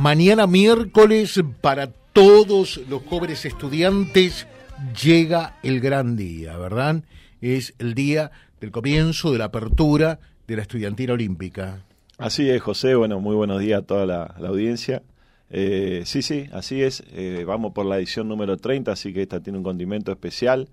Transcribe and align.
mañana 0.00 0.46
miércoles 0.46 1.42
para 1.60 1.88
todos 2.14 2.80
los 2.88 3.02
jóvenes 3.02 3.44
estudiantes 3.44 4.46
llega 5.02 5.58
el 5.62 5.80
gran 5.80 6.16
día, 6.16 6.56
¿verdad? 6.56 7.02
Es 7.42 7.74
el 7.78 7.94
día 7.94 8.30
del 8.62 8.70
comienzo 8.70 9.30
de 9.30 9.38
la 9.38 9.46
apertura 9.46 10.18
de 10.46 10.56
la 10.56 10.62
estudiantina 10.62 11.12
olímpica. 11.12 11.84
Así 12.16 12.48
es, 12.48 12.62
José. 12.62 12.94
Bueno, 12.94 13.20
muy 13.20 13.36
buenos 13.36 13.60
días 13.60 13.82
a 13.82 13.86
toda 13.86 14.06
la, 14.06 14.22
audiencia. 14.48 15.02
Eh, 15.50 16.02
sí, 16.06 16.22
sí, 16.22 16.48
así 16.50 16.82
es. 16.82 17.04
Eh, 17.12 17.44
vamos 17.46 17.74
por 17.74 17.84
la 17.84 17.98
edición 17.98 18.26
número 18.26 18.56
30, 18.56 18.92
así 18.92 19.12
que 19.12 19.20
esta 19.20 19.42
tiene 19.42 19.58
un 19.58 19.64
condimento 19.64 20.12
especial 20.12 20.70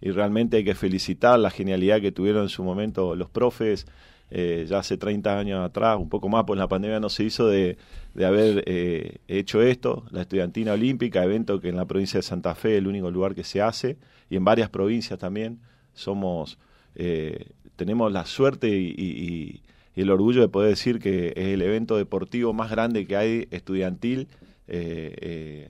y 0.00 0.10
realmente 0.10 0.56
hay 0.56 0.64
que 0.64 0.74
felicitar 0.74 1.38
la 1.38 1.50
genialidad 1.50 2.00
que 2.00 2.12
tuvieron 2.12 2.44
en 2.44 2.48
su 2.48 2.64
momento 2.64 3.14
los 3.14 3.28
profes, 3.28 3.86
eh, 4.30 4.64
ya 4.68 4.78
hace 4.78 4.96
30 4.96 5.38
años 5.38 5.64
atrás, 5.64 5.98
un 5.98 6.08
poco 6.08 6.28
más, 6.28 6.44
pues 6.46 6.58
la 6.58 6.68
pandemia 6.68 7.00
no 7.00 7.08
se 7.08 7.24
hizo 7.24 7.48
de, 7.48 7.76
haber 8.24 8.62
eh, 8.66 9.18
hecho 9.26 9.60
esto, 9.60 10.04
la 10.10 10.22
estudiantina 10.22 10.72
olímpica, 10.74 11.24
evento 11.24 11.60
que 11.60 11.68
en 11.68 11.76
la 11.76 11.86
provincia 11.86 12.18
de 12.18 12.22
Santa 12.22 12.54
Fe 12.54 12.72
es 12.72 12.78
el 12.78 12.86
único 12.86 13.10
lugar 13.10 13.34
que 13.34 13.42
se 13.42 13.60
hace, 13.60 13.98
y 14.28 14.36
en 14.36 14.44
varias 14.44 14.70
provincias 14.70 15.18
también, 15.18 15.58
somos, 15.94 16.58
eh, 16.94 17.46
tenemos 17.76 18.12
la 18.12 18.24
suerte 18.24 18.68
y, 18.68 19.62
el 19.96 20.08
orgullo 20.08 20.40
de 20.40 20.48
poder 20.48 20.70
decir 20.70 20.98
que 20.98 21.34
es 21.36 21.48
el 21.48 21.60
evento 21.60 21.98
deportivo 21.98 22.54
más 22.54 22.70
grande 22.70 23.06
que 23.06 23.16
hay 23.16 23.48
estudiantil 23.50 24.28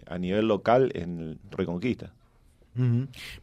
a 0.06 0.18
nivel 0.18 0.46
local 0.46 0.92
en 0.94 1.40
Reconquista. 1.50 2.12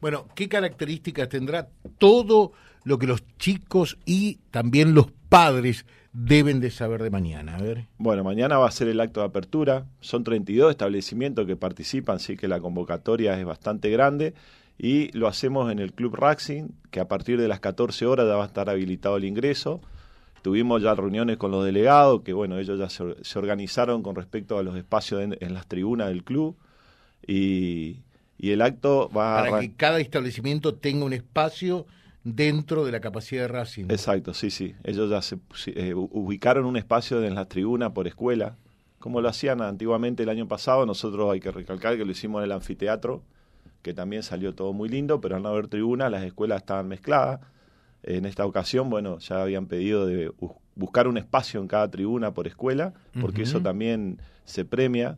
Bueno, 0.02 0.28
¿qué 0.36 0.48
características 0.48 1.30
tendrá 1.30 1.70
todo 1.98 2.54
lo 2.84 2.98
que 2.98 3.08
los 3.08 3.24
chicos 3.38 3.98
y 4.06 4.40
también 4.52 4.94
los 4.94 5.12
padres 5.30 5.86
deben 6.14 6.60
de 6.60 6.72
saber 6.72 7.04
de 7.04 7.10
mañana? 7.10 7.56
A 7.56 7.62
ver. 7.62 7.88
Bueno, 7.98 8.24
mañana 8.24 8.58
va 8.58 8.68
a 8.68 8.72
ser 8.72 8.88
el 8.88 9.00
acto 9.00 9.20
de 9.20 9.28
apertura. 9.28 9.86
Son 10.00 10.24
32 10.24 10.72
establecimientos 10.72 11.46
que 11.46 11.56
participan, 11.56 12.18
así 12.18 12.38
que 12.38 12.48
la 12.48 12.60
convocatoria 12.60 13.38
es 13.40 13.46
bastante 13.46 13.90
grande. 13.90 14.34
Y 14.78 15.12
lo 15.18 15.28
hacemos 15.28 15.72
en 15.72 15.80
el 15.80 15.94
Club 15.94 16.16
Raxing, 16.16 16.72
que 16.92 17.00
a 17.00 17.08
partir 17.08 17.40
de 17.42 17.48
las 17.48 17.60
14 17.60 18.06
horas 18.06 18.28
ya 18.28 18.36
va 18.36 18.44
a 18.44 18.48
estar 18.48 18.70
habilitado 18.70 19.18
el 19.18 19.26
ingreso. 19.26 19.82
Tuvimos 20.44 20.82
ya 20.82 20.94
reuniones 20.94 21.38
con 21.38 21.52
los 21.52 21.66
delegados, 21.66 22.22
que 22.22 22.32
bueno, 22.32 22.60
ellos 22.60 22.80
ya 22.80 22.90
se, 22.90 23.40
organizaron 23.40 24.04
con 24.04 24.16
respecto 24.16 24.58
a 24.58 24.64
los 24.64 24.78
espacios 24.78 25.22
en 25.22 25.54
las 25.54 25.68
tribunas 25.68 26.10
del 26.10 26.24
club. 26.24 26.56
Y, 27.26 28.04
y 28.38 28.52
el 28.52 28.62
acto 28.62 29.10
va 29.10 29.44
Para 29.44 29.60
que 29.60 29.74
cada 29.74 30.00
establecimiento 30.00 30.76
tenga 30.76 31.06
un 31.06 31.14
espacio 31.14 31.88
dentro 32.24 32.86
de 32.86 32.92
la 32.92 33.00
capacidad 33.00 33.44
de 33.44 33.48
Racing. 33.48 33.86
Exacto, 33.86 34.34
sí, 34.34 34.50
sí. 34.50 34.76
Ellos 34.84 35.10
ya 35.10 35.22
se 35.22 35.38
eh, 35.68 35.94
ubicaron 35.96 36.66
un 36.66 36.78
espacio 36.78 37.24
en 37.24 37.36
las 37.36 37.48
tribunas 37.48 37.92
por 37.92 38.08
escuela, 38.08 38.58
como 39.00 39.22
lo 39.22 39.30
hacían 39.30 39.62
antiguamente 39.62 40.24
el 40.24 40.30
año 40.30 40.48
pasado. 40.48 40.86
Nosotros 40.86 41.32
hay 41.32 41.40
que 41.40 41.52
recalcar 41.52 41.98
que 41.98 42.06
lo 42.06 42.12
hicimos 42.12 42.40
en 42.40 42.46
el 42.46 42.52
anfiteatro, 42.52 43.24
que 43.82 43.94
también 43.94 44.24
salió 44.24 44.54
todo 44.54 44.74
muy 44.74 44.90
lindo, 44.90 45.22
pero 45.22 45.38
al 45.38 45.44
no 45.44 45.50
haber 45.50 45.68
tribuna, 45.68 46.10
las 46.10 46.24
escuelas 46.24 46.58
estaban 46.58 46.88
mezcladas. 46.88 47.40
En 48.04 48.26
esta 48.26 48.46
ocasión, 48.46 48.90
bueno, 48.90 49.20
ya 49.20 49.42
habían 49.42 49.66
pedido 49.68 50.06
de 50.06 50.32
buscar 50.76 51.08
un 51.08 51.18
espacio 51.18 51.60
en 51.60 51.68
cada 51.68 51.90
tribuna 51.90 52.34
por 52.34 52.48
escuela, 52.48 52.94
porque 53.20 53.44
eso 53.44 53.62
también 53.62 54.20
se 54.46 54.66
premia 54.66 55.18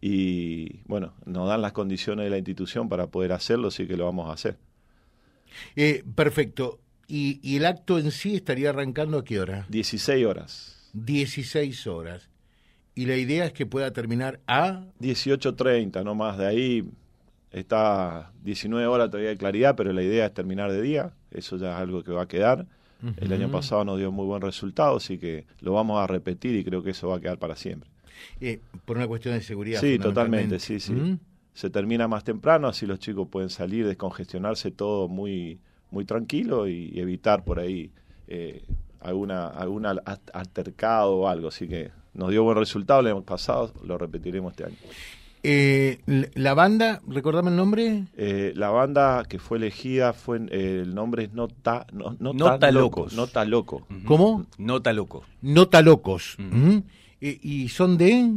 y 0.00 0.82
bueno, 0.84 1.14
nos 1.24 1.48
dan 1.48 1.62
las 1.62 1.72
condiciones 1.72 2.24
de 2.24 2.30
la 2.30 2.38
institución 2.38 2.88
para 2.88 3.08
poder 3.08 3.32
hacerlo, 3.32 3.68
así 3.68 3.86
que 3.86 3.96
lo 3.96 4.04
vamos 4.04 4.28
a 4.28 4.32
hacer. 4.32 4.56
Eh, 5.76 6.04
perfecto. 6.14 6.78
¿Y, 7.06 7.40
¿Y, 7.42 7.56
el 7.56 7.66
acto 7.66 7.98
en 7.98 8.10
sí 8.10 8.36
estaría 8.36 8.70
arrancando 8.70 9.18
a 9.18 9.24
qué 9.24 9.40
hora? 9.40 9.66
16 9.70 10.26
horas. 10.26 10.90
16 10.92 11.86
horas. 11.86 12.28
¿Y 12.94 13.06
la 13.06 13.16
idea 13.16 13.46
es 13.46 13.52
que 13.52 13.64
pueda 13.64 13.92
terminar 13.92 14.40
a? 14.46 14.84
18.30, 15.00 16.04
no 16.04 16.14
más. 16.14 16.36
De 16.36 16.46
ahí 16.46 16.84
está 17.52 18.32
19 18.42 18.86
horas 18.86 19.08
todavía 19.08 19.30
de 19.30 19.36
claridad, 19.36 19.74
pero 19.76 19.92
la 19.92 20.02
idea 20.02 20.26
es 20.26 20.34
terminar 20.34 20.70
de 20.70 20.82
día. 20.82 21.12
Eso 21.30 21.56
ya 21.56 21.70
es 21.70 21.76
algo 21.76 22.02
que 22.02 22.12
va 22.12 22.22
a 22.22 22.28
quedar. 22.28 22.66
El 23.18 23.32
año 23.32 23.48
pasado 23.48 23.84
nos 23.84 23.98
dio 23.98 24.10
muy 24.10 24.26
buen 24.26 24.42
resultado, 24.42 24.96
así 24.96 25.18
que 25.18 25.46
lo 25.60 25.72
vamos 25.72 26.02
a 26.02 26.08
repetir 26.08 26.56
y 26.56 26.64
creo 26.64 26.82
que 26.82 26.90
eso 26.90 27.06
va 27.06 27.18
a 27.18 27.20
quedar 27.20 27.38
para 27.38 27.54
siempre. 27.54 27.88
Eh, 28.40 28.60
por 28.84 28.96
una 28.96 29.06
cuestión 29.06 29.34
de 29.34 29.42
seguridad. 29.42 29.80
Sí, 29.80 29.98
totalmente, 29.98 30.58
sí, 30.58 30.80
sí. 30.80 30.92
¿Mm? 30.92 31.18
Se 31.52 31.70
termina 31.70 32.06
más 32.06 32.24
temprano, 32.24 32.68
así 32.68 32.86
los 32.86 32.98
chicos 32.98 33.28
pueden 33.28 33.50
salir, 33.50 33.86
descongestionarse 33.86 34.70
todo 34.70 35.08
muy, 35.08 35.58
muy 35.90 36.04
tranquilo 36.04 36.68
y 36.68 36.92
evitar 36.98 37.44
por 37.44 37.58
ahí 37.58 37.90
eh, 38.28 38.62
alguna, 39.00 39.48
alguna 39.48 39.90
altercado 40.32 41.16
o 41.16 41.28
algo. 41.28 41.48
Así 41.48 41.66
que 41.66 41.90
nos 42.14 42.30
dio 42.30 42.44
buen 42.44 42.56
resultado 42.56 43.00
el 43.00 43.08
año 43.08 43.22
pasado, 43.22 43.72
lo 43.84 43.96
repetiremos 43.96 44.52
este 44.52 44.64
año. 44.64 44.76
Eh, 45.44 46.00
la 46.34 46.54
banda, 46.54 47.00
recordame 47.06 47.50
el 47.50 47.56
nombre. 47.56 48.04
Eh, 48.16 48.52
la 48.56 48.70
banda 48.70 49.24
que 49.28 49.38
fue 49.38 49.58
elegida 49.58 50.12
fue 50.12 50.38
el 50.50 50.94
nombre 50.94 51.24
es 51.24 51.32
Nota 51.32 51.86
no, 51.92 52.16
Nota, 52.18 52.70
Locos. 52.72 53.14
Nota 53.14 53.44
Loco. 53.44 53.86
¿Cómo? 54.04 54.46
Nota 54.58 54.92
Loco. 54.92 55.24
Nota 55.40 55.80
Locos. 55.80 56.36
Eh, 57.20 57.38
¿Y 57.42 57.68
son 57.68 57.96
de? 57.98 58.32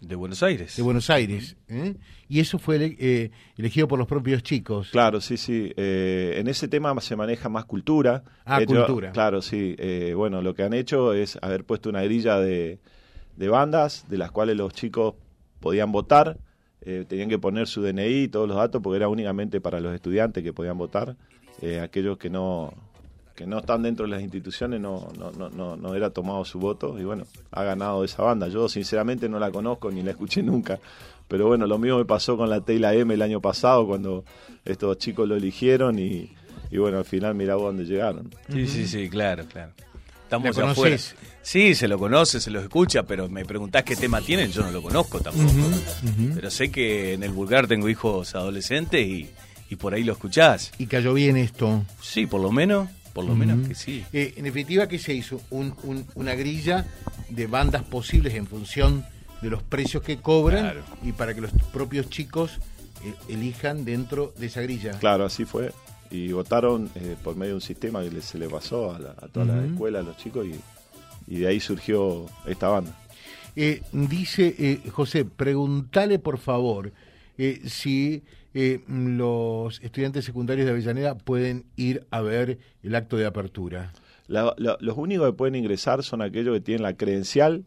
De 0.00 0.14
Buenos 0.14 0.42
Aires. 0.42 0.76
De 0.76 0.82
Buenos 0.82 1.10
Aires. 1.10 1.56
¿eh? 1.68 1.94
Y 2.28 2.40
eso 2.40 2.58
fue 2.58 2.96
eh, 2.98 3.30
elegido 3.56 3.86
por 3.86 3.98
los 3.98 4.08
propios 4.08 4.42
chicos. 4.42 4.90
Claro, 4.90 5.20
sí, 5.20 5.36
sí. 5.36 5.72
en 5.76 6.48
ese 6.48 6.68
tema 6.68 6.98
se 7.00 7.16
maneja 7.16 7.48
más 7.48 7.66
cultura. 7.66 8.22
Ah, 8.46 8.64
cultura. 8.64 9.12
Claro, 9.12 9.42
sí. 9.42 9.76
bueno, 10.14 10.40
lo 10.40 10.54
que 10.54 10.62
han 10.62 10.72
hecho 10.72 11.12
es 11.12 11.38
haber 11.42 11.64
puesto 11.64 11.90
una 11.90 12.02
grilla 12.02 12.38
de, 12.38 12.78
de 13.36 13.48
bandas 13.48 14.06
de 14.08 14.16
las 14.16 14.30
cuales 14.30 14.56
los 14.56 14.72
chicos 14.72 15.16
podían 15.60 15.92
votar. 15.92 16.38
tenían 16.80 17.28
que 17.28 17.38
poner 17.38 17.66
su 17.66 17.82
DNI 17.82 18.22
y 18.22 18.28
todos 18.28 18.48
los 18.48 18.56
datos 18.56 18.80
porque 18.80 18.96
era 18.96 19.08
únicamente 19.08 19.60
para 19.60 19.80
los 19.80 19.94
estudiantes 19.94 20.42
que 20.42 20.54
podían 20.54 20.78
votar. 20.78 21.16
aquellos 21.82 22.16
que 22.16 22.30
no, 22.30 22.72
que 23.34 23.46
no 23.46 23.58
están 23.58 23.82
dentro 23.82 24.04
de 24.04 24.10
las 24.10 24.22
instituciones 24.22 24.80
no, 24.80 25.08
no, 25.18 25.50
no, 25.50 25.76
no, 25.76 25.94
era 25.94 26.10
tomado 26.10 26.44
su 26.44 26.58
voto 26.58 26.98
y 26.98 27.04
bueno, 27.04 27.24
ha 27.50 27.64
ganado 27.64 28.04
esa 28.04 28.22
banda. 28.22 28.48
Yo 28.48 28.68
sinceramente 28.68 29.28
no 29.28 29.38
la 29.38 29.50
conozco 29.50 29.90
ni 29.90 30.02
la 30.02 30.10
escuché 30.10 30.42
nunca, 30.44 30.78
pero 31.28 31.46
bueno, 31.46 31.66
lo 31.66 31.78
mismo 31.78 31.98
me 31.98 32.04
pasó 32.04 32.36
con 32.36 32.50
la 32.50 32.60
Tela 32.60 32.94
M 32.94 33.12
el 33.14 33.22
año 33.22 33.40
pasado 33.40 33.86
cuando 33.86 34.24
estos 34.64 34.98
chicos 34.98 35.28
lo 35.28 35.36
eligieron 35.36 35.98
y, 35.98 36.30
bueno, 36.76 36.98
al 36.98 37.04
final 37.04 37.34
mirá 37.34 37.54
dónde 37.54 37.84
llegaron. 37.84 38.30
Sí, 38.50 38.66
sí, 38.66 38.86
sí, 38.86 39.08
claro, 39.08 39.44
claro. 39.46 39.72
Estamos 40.24 40.56
afuera. 40.58 40.96
Sí, 41.42 41.74
se 41.74 41.88
lo 41.88 41.98
conoce, 41.98 42.40
se 42.40 42.50
lo 42.50 42.60
escucha, 42.60 43.02
pero 43.02 43.28
me 43.28 43.44
preguntás 43.44 43.82
qué 43.82 43.96
tema 43.96 44.20
tienen, 44.20 44.52
yo 44.52 44.62
no 44.62 44.70
lo 44.70 44.82
conozco 44.82 45.18
tampoco. 45.20 45.52
Pero 46.34 46.50
sé 46.50 46.70
que 46.70 47.14
en 47.14 47.22
el 47.22 47.30
vulgar 47.30 47.66
tengo 47.66 47.88
hijos 47.88 48.34
adolescentes 48.34 49.04
y, 49.04 49.28
y 49.70 49.76
por 49.76 49.94
ahí 49.94 50.04
lo 50.04 50.12
escuchás. 50.12 50.72
¿Y 50.78 50.86
cayó 50.86 51.14
bien 51.14 51.36
esto? 51.36 51.84
Sí, 52.00 52.26
por 52.26 52.40
lo 52.40 52.52
menos. 52.52 52.88
Por 53.12 53.24
lo 53.24 53.34
menos 53.34 53.66
que 53.66 53.74
sí. 53.74 54.04
Eh, 54.12 54.34
en 54.36 54.44
definitiva, 54.44 54.88
¿qué 54.88 54.98
se 54.98 55.14
hizo? 55.14 55.40
una 55.50 56.34
grilla 56.34 56.86
de 57.28 57.46
bandas 57.46 57.82
posibles 57.82 58.34
en 58.34 58.46
función 58.46 59.04
de 59.42 59.50
los 59.50 59.62
precios 59.62 60.02
que 60.02 60.18
cobran 60.18 60.74
y 61.02 61.12
para 61.12 61.34
que 61.34 61.40
los 61.40 61.52
propios 61.72 62.10
chicos 62.10 62.58
eh, 63.04 63.14
elijan 63.28 63.84
dentro 63.84 64.32
de 64.38 64.46
esa 64.46 64.60
grilla. 64.60 64.92
Claro, 64.98 65.24
así 65.24 65.44
fue. 65.44 65.72
Y 66.10 66.32
votaron 66.32 66.90
eh, 66.94 67.16
por 67.22 67.36
medio 67.36 67.52
de 67.52 67.54
un 67.56 67.60
sistema 67.60 68.02
que 68.02 68.20
se 68.20 68.38
le 68.38 68.48
pasó 68.48 68.92
a, 68.92 69.28
toda 69.28 69.46
la 69.46 69.64
escuela, 69.64 70.00
a 70.00 70.02
los 70.02 70.16
chicos, 70.16 70.46
y, 70.46 71.38
de 71.38 71.46
ahí 71.46 71.60
surgió 71.60 72.26
esta 72.46 72.68
banda. 72.68 72.92
dice 73.92 74.80
José, 74.90 75.24
pregúntale 75.24 76.18
por 76.18 76.38
favor 76.38 76.92
si 77.64 78.22
eh, 78.52 78.80
los 78.88 79.80
estudiantes 79.82 80.24
secundarios 80.24 80.66
de 80.66 80.72
Avellaneda 80.72 81.16
pueden 81.16 81.64
ir 81.76 82.06
a 82.10 82.20
ver 82.20 82.58
el 82.82 82.94
acto 82.94 83.16
de 83.16 83.26
apertura? 83.26 83.92
los 84.28 84.96
únicos 84.96 85.26
que 85.26 85.32
pueden 85.32 85.56
ingresar 85.56 86.04
son 86.04 86.22
aquellos 86.22 86.54
que 86.54 86.60
tienen 86.60 86.82
la 86.82 86.94
credencial 86.94 87.64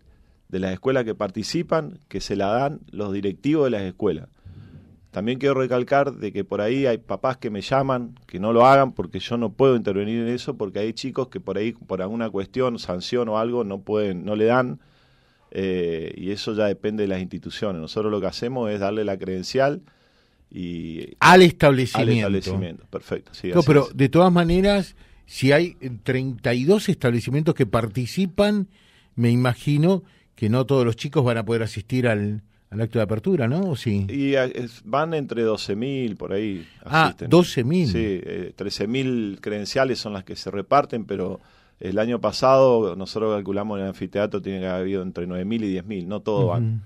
de 0.48 0.60
las 0.60 0.72
escuelas 0.72 1.04
que 1.04 1.14
participan, 1.14 2.00
que 2.08 2.22
se 2.22 2.38
la 2.38 2.48
dan 2.48 2.80
los 2.90 3.12
directivos 3.12 3.66
de 3.66 3.72
las 3.72 3.82
escuelas. 3.82 4.30
También 5.12 5.40
quiero 5.40 5.56
recalcar 5.56 6.14
de 6.14 6.32
que 6.32 6.46
por 6.46 6.62
ahí 6.62 6.86
hay 6.86 7.00
papás 7.00 7.38
que 7.38 7.50
me 7.50 7.62
llaman 7.62 8.16
que 8.28 8.40
no 8.40 8.54
lo 8.54 8.66
hagan 8.66 8.94
porque 8.94 9.20
yo 9.20 9.38
no 9.38 9.52
puedo 9.52 9.76
intervenir 9.76 10.22
en 10.22 10.30
eso 10.30 10.56
porque 10.56 10.80
hay 10.80 10.94
chicos 10.94 11.28
que 11.28 11.40
por 11.40 11.58
ahí 11.58 11.74
por 11.74 12.02
alguna 12.02 12.30
cuestión, 12.30 12.80
sanción 12.80 13.28
o 13.30 13.38
algo 13.38 13.64
no 13.64 13.82
pueden, 13.82 14.24
no 14.24 14.36
le 14.36 14.46
dan 14.46 14.80
eh, 15.56 16.12
y 16.18 16.32
eso 16.32 16.56
ya 16.56 16.66
depende 16.66 17.04
de 17.04 17.08
las 17.08 17.22
instituciones. 17.22 17.80
Nosotros 17.80 18.12
lo 18.12 18.20
que 18.20 18.26
hacemos 18.26 18.72
es 18.72 18.80
darle 18.80 19.06
la 19.06 19.20
credencial 19.20 19.84
y 20.50 21.16
al 21.20 21.44
establecimiento. 21.44 22.28
Al 22.28 22.36
establecimiento, 22.36 22.86
perfecto. 22.90 23.32
no, 23.54 23.62
pero 23.62 23.88
de 23.94 24.10
todas 24.10 24.32
maneras, 24.32 24.96
si 25.28 25.52
hay 25.52 25.76
32 26.04 26.90
establecimientos 26.90 27.54
que 27.54 27.68
participan, 27.68 28.68
me 29.16 29.30
imagino 29.30 30.04
que 30.36 30.50
no 30.50 30.66
todos 30.66 30.86
los 30.86 30.96
chicos 30.96 31.24
van 31.24 31.38
a 31.38 31.46
poder 31.46 31.62
asistir 31.62 32.08
al, 32.08 32.42
acto 32.72 32.98
de 32.98 33.04
apertura, 33.04 33.48
¿no? 33.48 33.62
¿O 33.62 33.76
sí? 33.76 34.08
Y 34.10 34.34
van 34.86 35.14
entre 35.14 35.46
12.000 35.46 36.18
por 36.18 36.34
ahí. 36.34 36.68
Ah, 36.84 37.14
12.000. 37.16 37.86
Sí, 37.86 37.94
eh, 37.96 38.54
13.000 38.58 39.40
credenciales 39.40 40.00
son 40.00 40.14
las 40.14 40.24
que 40.24 40.36
se 40.36 40.50
reparten, 40.50 41.06
pero 41.06 41.40
el 41.84 42.00
año 42.00 42.20
pasado 42.20 42.96
nosotros 42.96 43.36
calculamos 43.36 43.78
en 43.78 43.84
el 43.84 43.90
anfiteatro 43.90 44.42
tiene 44.42 44.62
que 44.62 44.68
haber 44.68 44.82
habido 44.82 45.02
entre 45.04 45.28
9.000 45.28 45.64
y 45.64 45.76
10.000, 45.82 46.08
no 46.08 46.22
todos 46.22 46.48
van 46.50 46.84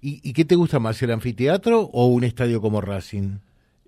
¿Y, 0.00 0.32
qué 0.32 0.44
te 0.44 0.54
gusta 0.54 0.78
más, 0.78 1.02
el 1.02 1.10
anfiteatro 1.10 1.80
o 1.80 2.06
un 2.06 2.24
estadio 2.24 2.60
como 2.60 2.80
Racing? 2.80 3.38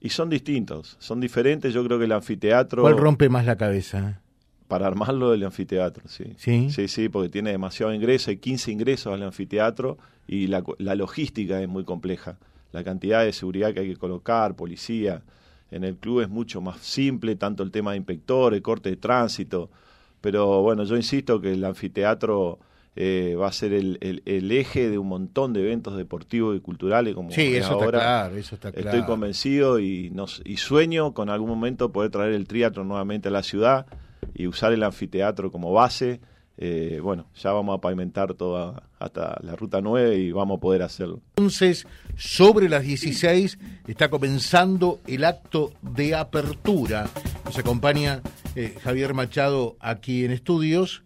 Y 0.01 0.11
son 0.11 0.31
distintos, 0.31 0.97
son 0.99 1.21
diferentes. 1.21 1.75
Yo 1.75 1.85
creo 1.85 1.99
que 1.99 2.05
el 2.05 2.13
anfiteatro. 2.13 2.83
¿Cuál 2.83 2.97
rompe 2.97 3.29
más 3.29 3.47
la 3.47 3.57
cabeza? 3.57 4.21
Para 4.69 4.87
armarlo 4.87 5.33
el 5.33 5.43
anfiteatro, 5.45 6.05
sí. 6.07 6.25
Sí. 6.37 6.71
Sí, 6.71 6.89
sí, 6.89 7.09
porque 7.09 7.31
tiene 7.31 7.51
demasiado 7.51 7.93
ingreso, 7.93 8.31
hay 8.31 8.37
15 8.37 8.71
ingresos 8.71 9.13
al 9.13 9.23
anfiteatro 9.23 9.99
y 10.27 10.47
la, 10.47 10.63
la 10.79 10.95
logística 10.95 11.61
es 11.61 11.69
muy 11.69 11.85
compleja. 11.85 12.39
La 12.73 12.85
cantidad 12.85 13.25
de 13.25 13.33
seguridad 13.33 13.73
que 13.73 13.81
hay 13.81 13.89
que 13.89 13.97
colocar, 13.97 14.55
policía. 14.55 15.23
En 15.71 15.85
el 15.85 15.97
club 15.97 16.21
es 16.21 16.29
mucho 16.29 16.61
más 16.61 16.81
simple, 16.81 17.35
tanto 17.37 17.63
el 17.63 17.71
tema 17.71 17.93
de 17.93 17.97
inspectores, 17.97 18.61
corte 18.61 18.91
de 18.91 18.97
tránsito. 18.97 19.71
Pero 20.20 20.62
bueno, 20.62 20.85
yo 20.85 20.97
insisto 20.97 21.41
que 21.41 21.53
el 21.53 21.65
anfiteatro 21.65 22.59
eh, 23.00 23.37
va 23.37 23.47
a 23.47 23.53
ser 23.53 23.73
el, 23.73 24.23
el, 24.25 24.50
eje 24.50 24.91
de 24.91 24.99
un 24.99 25.06
montón 25.06 25.53
de 25.53 25.61
eventos 25.61 25.97
deportivos 25.97 26.56
y 26.56 26.61
culturales 26.61 27.15
como 27.15 27.31
sí, 27.31 27.55
eso 27.55 27.75
ahora. 27.75 27.99
Está 27.99 28.00
claro, 28.00 28.37
eso 28.37 28.55
está 28.56 28.73
claro. 28.73 28.88
Estoy 28.88 29.06
convencido 29.06 29.79
y, 29.79 30.11
nos, 30.11 30.43
y 30.44 30.56
sueño 30.56 31.15
con 31.15 31.31
algún 31.31 31.49
momento 31.49 31.93
poder 31.93 32.11
traer 32.11 32.32
el 32.32 32.49
triatlo 32.49 32.82
nuevamente 32.82 33.29
a 33.29 33.31
la 33.31 33.44
ciudad 33.44 33.87
y 34.35 34.49
usar 34.49 34.73
el 34.73 34.82
anfiteatro 34.82 35.53
como 35.53 35.73
base. 35.73 36.20
Eh, 36.56 36.99
bueno, 37.00 37.26
ya 37.37 37.53
vamos 37.53 37.79
a 37.79 37.81
pavimentar 37.81 38.35
toda 38.35 38.82
hasta 38.99 39.38
la 39.43 39.55
ruta 39.55 39.81
9 39.81 40.19
y 40.19 40.32
vamos 40.32 40.59
a 40.59 40.61
poder 40.61 40.82
hacerlo. 40.82 41.20
Entonces, 41.37 41.87
sobre 42.17 42.69
las 42.69 42.82
16 42.82 43.59
está 43.87 44.11
comenzando 44.11 44.99
el 45.06 45.25
acto 45.25 45.73
de 45.82 46.17
apertura. 46.17 47.09
Nos 47.44 47.56
acompaña 47.56 48.23
eh, 48.58 48.75
Javier 48.82 49.14
Machado 49.14 49.76
aquí 49.78 50.25
en 50.25 50.32
estudios. 50.32 51.05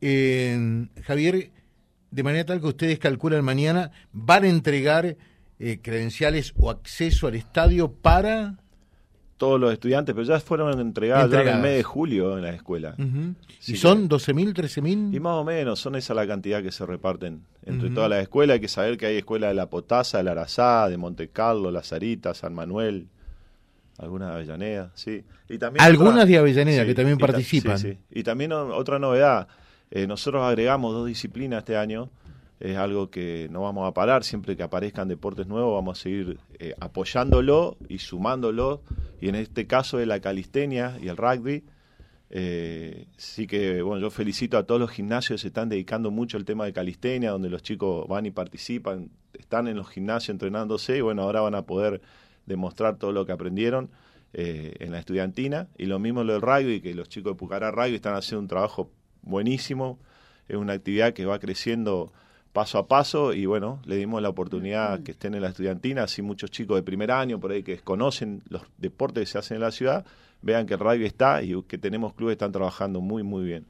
Javier, 0.00 1.50
de 2.10 2.22
manera 2.22 2.46
tal 2.46 2.60
que 2.60 2.66
ustedes 2.66 2.98
calculan 2.98 3.44
mañana, 3.44 3.90
van 4.12 4.44
a 4.44 4.48
entregar 4.48 5.16
eh, 5.58 5.78
credenciales 5.82 6.54
o 6.56 6.70
acceso 6.70 7.26
al 7.26 7.34
estadio 7.34 7.92
para 7.92 8.56
todos 9.36 9.60
los 9.60 9.72
estudiantes, 9.72 10.14
pero 10.14 10.26
ya 10.26 10.40
fueron 10.40 10.80
entregados 10.80 11.30
ya 11.30 11.42
en 11.42 11.48
el 11.48 11.58
mes 11.60 11.76
de 11.76 11.82
julio 11.82 12.38
en 12.38 12.44
la 12.44 12.50
escuela. 12.50 12.94
¿Y 13.66 13.76
son 13.76 14.08
12.000, 14.08 14.54
13.000? 14.54 15.14
Y 15.14 15.20
más 15.20 15.34
o 15.34 15.44
menos, 15.44 15.80
son 15.80 15.96
esa 15.96 16.14
la 16.14 16.26
cantidad 16.26 16.62
que 16.62 16.72
se 16.72 16.86
reparten 16.86 17.42
entre 17.66 17.90
todas 17.90 18.08
las 18.08 18.22
escuelas. 18.22 18.54
Hay 18.54 18.60
que 18.60 18.68
saber 18.68 18.96
que 18.96 19.06
hay 19.06 19.16
escuelas 19.18 19.50
de 19.50 19.54
La 19.54 19.68
Potasa, 19.68 20.18
de 20.18 20.24
La 20.24 20.30
Arazá, 20.30 20.88
de 20.88 20.96
Monte 20.96 21.28
Carlo, 21.28 21.70
La 21.70 21.82
Sarita, 21.82 22.32
San 22.32 22.54
Manuel, 22.54 23.08
algunas 23.98 24.28
de 24.28 24.34
Avellaneda, 24.34 24.92
sí. 24.94 25.24
Y 25.48 25.58
también 25.58 25.84
algunas 25.84 26.26
de 26.26 26.38
Avellaneda 26.38 26.84
que 26.84 26.94
también 26.94 27.18
participan. 27.18 27.78
sí, 27.78 27.98
y 28.10 28.22
también 28.22 28.52
otra 28.52 28.98
novedad, 28.98 29.48
eh, 29.90 30.06
nosotros 30.06 30.42
agregamos 30.42 30.92
dos 30.92 31.06
disciplinas 31.06 31.60
este 31.60 31.76
año 31.76 32.10
es 32.60 32.76
algo 32.76 33.10
que 33.10 33.48
no 33.50 33.62
vamos 33.62 33.86
a 33.86 33.92
parar, 33.92 34.24
siempre 34.24 34.56
que 34.56 34.62
aparezcan 34.62 35.08
deportes 35.08 35.46
nuevos 35.46 35.74
vamos 35.74 35.98
a 35.98 36.02
seguir 36.02 36.38
eh, 36.58 36.74
apoyándolo 36.80 37.76
y 37.88 37.98
sumándolo, 37.98 38.82
y 39.20 39.28
en 39.28 39.34
este 39.34 39.66
caso 39.66 39.98
es 39.98 40.06
la 40.06 40.20
calistenia 40.20 40.96
y 41.02 41.08
el 41.08 41.16
rugby. 41.16 41.64
Eh, 42.30 43.06
sí 43.16 43.46
que, 43.46 43.82
bueno, 43.82 44.00
yo 44.00 44.10
felicito 44.10 44.56
a 44.56 44.64
todos 44.64 44.80
los 44.80 44.90
gimnasios 44.90 45.38
que 45.38 45.42
se 45.42 45.48
están 45.48 45.68
dedicando 45.68 46.10
mucho 46.10 46.36
al 46.36 46.44
tema 46.44 46.64
de 46.64 46.72
calistenia, 46.72 47.30
donde 47.30 47.50
los 47.50 47.62
chicos 47.62 48.08
van 48.08 48.26
y 48.26 48.30
participan, 48.30 49.10
están 49.34 49.68
en 49.68 49.76
los 49.76 49.88
gimnasios 49.88 50.30
entrenándose 50.30 50.96
y 50.96 51.00
bueno, 51.00 51.22
ahora 51.22 51.42
van 51.42 51.54
a 51.54 51.62
poder 51.62 52.00
demostrar 52.46 52.96
todo 52.96 53.12
lo 53.12 53.26
que 53.26 53.32
aprendieron 53.32 53.90
eh, 54.32 54.74
en 54.80 54.92
la 54.92 54.98
estudiantina. 54.98 55.68
Y 55.78 55.86
lo 55.86 55.98
mismo 55.98 56.24
lo 56.24 56.32
del 56.32 56.42
rugby, 56.42 56.80
que 56.80 56.94
los 56.94 57.08
chicos 57.08 57.32
de 57.32 57.38
Pucará 57.38 57.70
Rugby 57.70 57.94
están 57.94 58.14
haciendo 58.14 58.40
un 58.40 58.48
trabajo 58.48 58.90
buenísimo, 59.22 59.98
es 60.48 60.56
una 60.56 60.72
actividad 60.74 61.12
que 61.12 61.24
va 61.24 61.38
creciendo 61.38 62.12
paso 62.52 62.78
a 62.78 62.86
paso 62.86 63.32
y 63.32 63.46
bueno, 63.46 63.80
le 63.84 63.96
dimos 63.96 64.22
la 64.22 64.28
oportunidad 64.28 65.02
que 65.02 65.10
estén 65.10 65.34
en 65.34 65.42
la 65.42 65.48
estudiantina, 65.48 66.04
así 66.04 66.22
muchos 66.22 66.52
chicos 66.52 66.76
de 66.76 66.84
primer 66.84 67.10
año 67.10 67.40
por 67.40 67.50
ahí 67.50 67.64
que 67.64 67.72
desconocen 67.72 68.42
los 68.48 68.62
deportes 68.78 69.22
que 69.22 69.32
se 69.32 69.38
hacen 69.38 69.56
en 69.56 69.62
la 69.62 69.72
ciudad, 69.72 70.06
vean 70.40 70.64
que 70.64 70.74
el 70.74 70.80
rugby 70.80 71.04
está 71.04 71.42
y 71.42 71.60
que 71.62 71.78
tenemos 71.78 72.14
clubes 72.14 72.32
que 72.32 72.44
están 72.44 72.52
trabajando 72.52 73.00
muy, 73.00 73.24
muy 73.24 73.44
bien. 73.44 73.66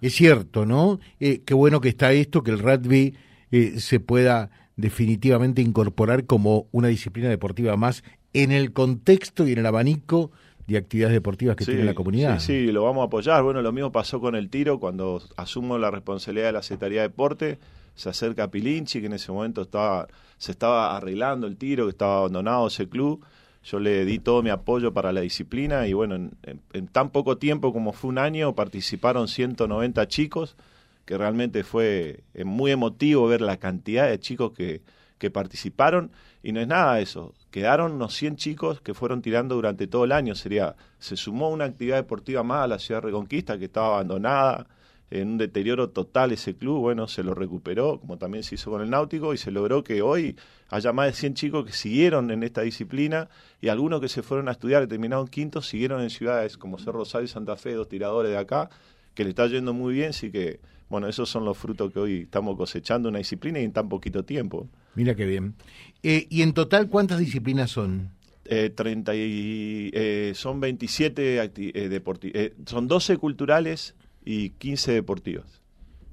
Es 0.00 0.14
cierto, 0.14 0.66
¿no? 0.66 1.00
Eh, 1.20 1.42
qué 1.44 1.54
bueno 1.54 1.80
que 1.80 1.88
está 1.88 2.12
esto, 2.12 2.42
que 2.42 2.50
el 2.50 2.58
rugby 2.58 3.14
eh, 3.50 3.80
se 3.80 3.98
pueda 3.98 4.50
definitivamente 4.76 5.62
incorporar 5.62 6.24
como 6.24 6.66
una 6.72 6.88
disciplina 6.88 7.28
deportiva 7.28 7.76
más 7.76 8.04
en 8.32 8.52
el 8.52 8.72
contexto 8.72 9.46
y 9.46 9.52
en 9.52 9.58
el 9.58 9.66
abanico 9.66 10.30
de 10.66 10.78
actividades 10.78 11.14
deportivas 11.14 11.56
que 11.56 11.64
tiene 11.64 11.84
la 11.84 11.94
comunidad. 11.94 12.38
Sí, 12.38 12.66
sí, 12.66 12.72
lo 12.72 12.84
vamos 12.84 13.02
a 13.02 13.06
apoyar. 13.06 13.42
Bueno, 13.42 13.62
lo 13.62 13.72
mismo 13.72 13.92
pasó 13.92 14.20
con 14.20 14.34
el 14.34 14.48
tiro 14.48 14.78
cuando 14.78 15.22
asumo 15.36 15.76
la 15.76 15.90
responsabilidad 15.90 16.46
de 16.46 16.52
la 16.52 16.62
Secretaría 16.62 17.02
de 17.02 17.08
Deporte 17.08 17.58
se 17.94 18.08
acerca 18.08 18.44
a 18.44 18.50
Pilinchi, 18.50 19.00
que 19.00 19.06
en 19.06 19.12
ese 19.12 19.32
momento 19.32 19.62
estaba, 19.62 20.08
se 20.38 20.52
estaba 20.52 20.96
arreglando 20.96 21.46
el 21.46 21.56
tiro, 21.56 21.84
que 21.84 21.90
estaba 21.90 22.18
abandonado 22.18 22.66
ese 22.66 22.88
club. 22.88 23.24
Yo 23.64 23.78
le 23.78 24.04
di 24.04 24.18
todo 24.18 24.42
mi 24.42 24.50
apoyo 24.50 24.92
para 24.92 25.12
la 25.12 25.20
disciplina 25.20 25.86
y 25.86 25.92
bueno, 25.92 26.16
en, 26.16 26.88
tan 26.88 27.10
poco 27.10 27.38
tiempo 27.38 27.72
como 27.72 27.92
fue 27.92 28.10
un 28.10 28.18
año 28.18 28.54
participaron 28.54 29.28
190 29.28 30.08
chicos, 30.08 30.56
que 31.04 31.18
realmente 31.18 31.64
fue 31.64 32.24
eh, 32.34 32.44
muy 32.44 32.70
emotivo 32.70 33.26
ver 33.26 33.40
la 33.40 33.56
cantidad 33.56 34.08
de 34.08 34.20
chicos 34.20 34.52
que, 34.52 34.82
que 35.18 35.30
participaron. 35.30 36.10
Y 36.42 36.52
no 36.52 36.60
es 36.60 36.66
nada 36.66 37.00
eso, 37.00 37.34
quedaron 37.50 37.92
unos 37.92 38.14
100 38.14 38.36
chicos 38.36 38.80
que 38.80 38.94
fueron 38.94 39.22
tirando 39.22 39.54
durante 39.54 39.86
todo 39.86 40.04
el 40.04 40.12
año, 40.12 40.34
sería, 40.34 40.74
se 40.98 41.16
sumó 41.16 41.50
una 41.50 41.66
actividad 41.66 41.96
deportiva 41.96 42.42
más 42.42 42.64
a 42.64 42.66
la 42.66 42.78
ciudad 42.80 43.00
de 43.00 43.06
Reconquista 43.06 43.58
que 43.58 43.66
estaba 43.66 43.94
abandonada, 43.94 44.66
en 45.12 45.32
un 45.32 45.38
deterioro 45.38 45.90
total 45.90 46.32
ese 46.32 46.56
club, 46.56 46.78
bueno, 46.78 47.06
se 47.06 47.22
lo 47.22 47.34
recuperó, 47.34 48.00
como 48.00 48.16
también 48.16 48.42
se 48.44 48.54
hizo 48.54 48.70
con 48.70 48.80
el 48.80 48.88
Náutico, 48.88 49.34
y 49.34 49.36
se 49.36 49.50
logró 49.50 49.84
que 49.84 50.00
hoy 50.00 50.36
haya 50.70 50.94
más 50.94 51.06
de 51.06 51.12
100 51.12 51.34
chicos 51.34 51.66
que 51.66 51.72
siguieron 51.72 52.30
en 52.30 52.42
esta 52.42 52.62
disciplina 52.62 53.28
y 53.60 53.68
algunos 53.68 54.00
que 54.00 54.08
se 54.08 54.22
fueron 54.22 54.48
a 54.48 54.52
estudiar 54.52 54.86
terminaron 54.86 55.28
quinto 55.28 55.60
siguieron 55.60 56.00
en 56.00 56.08
ciudades 56.08 56.56
como 56.56 56.78
Cerro 56.78 57.00
Rosario 57.00 57.26
y 57.26 57.28
Santa 57.28 57.56
Fe, 57.56 57.74
dos 57.74 57.88
tiradores 57.88 58.30
de 58.30 58.38
acá, 58.38 58.70
que 59.14 59.24
le 59.24 59.30
está 59.30 59.46
yendo 59.48 59.74
muy 59.74 59.92
bien, 59.92 60.10
así 60.10 60.32
que, 60.32 60.60
bueno, 60.92 61.08
esos 61.08 61.30
son 61.30 61.46
los 61.46 61.56
frutos 61.56 61.90
que 61.90 61.98
hoy 61.98 62.20
estamos 62.24 62.54
cosechando 62.54 63.08
una 63.08 63.16
disciplina 63.16 63.58
y 63.58 63.64
en 63.64 63.72
tan 63.72 63.88
poquito 63.88 64.26
tiempo. 64.26 64.68
Mira 64.94 65.14
qué 65.14 65.24
bien. 65.24 65.54
Eh, 66.02 66.26
¿Y 66.28 66.42
en 66.42 66.52
total 66.52 66.90
cuántas 66.90 67.18
disciplinas 67.18 67.70
son? 67.70 68.10
Eh, 68.44 68.68
30 68.68 69.14
y, 69.14 69.90
eh, 69.94 70.32
son 70.34 70.60
27 70.60 71.50
eh, 71.56 71.88
deportivas, 71.88 72.36
eh, 72.36 72.54
son 72.66 72.88
12 72.88 73.16
culturales 73.16 73.94
y 74.22 74.50
15 74.50 74.92
deportivas. 74.92 75.62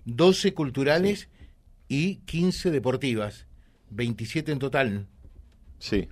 12 0.05 0.53
culturales 0.53 1.27
y 1.89 2.15
15 2.25 2.71
deportivas. 2.71 3.47
27 3.89 4.53
en 4.53 4.59
total. 4.59 5.07
Sí. 5.79 6.07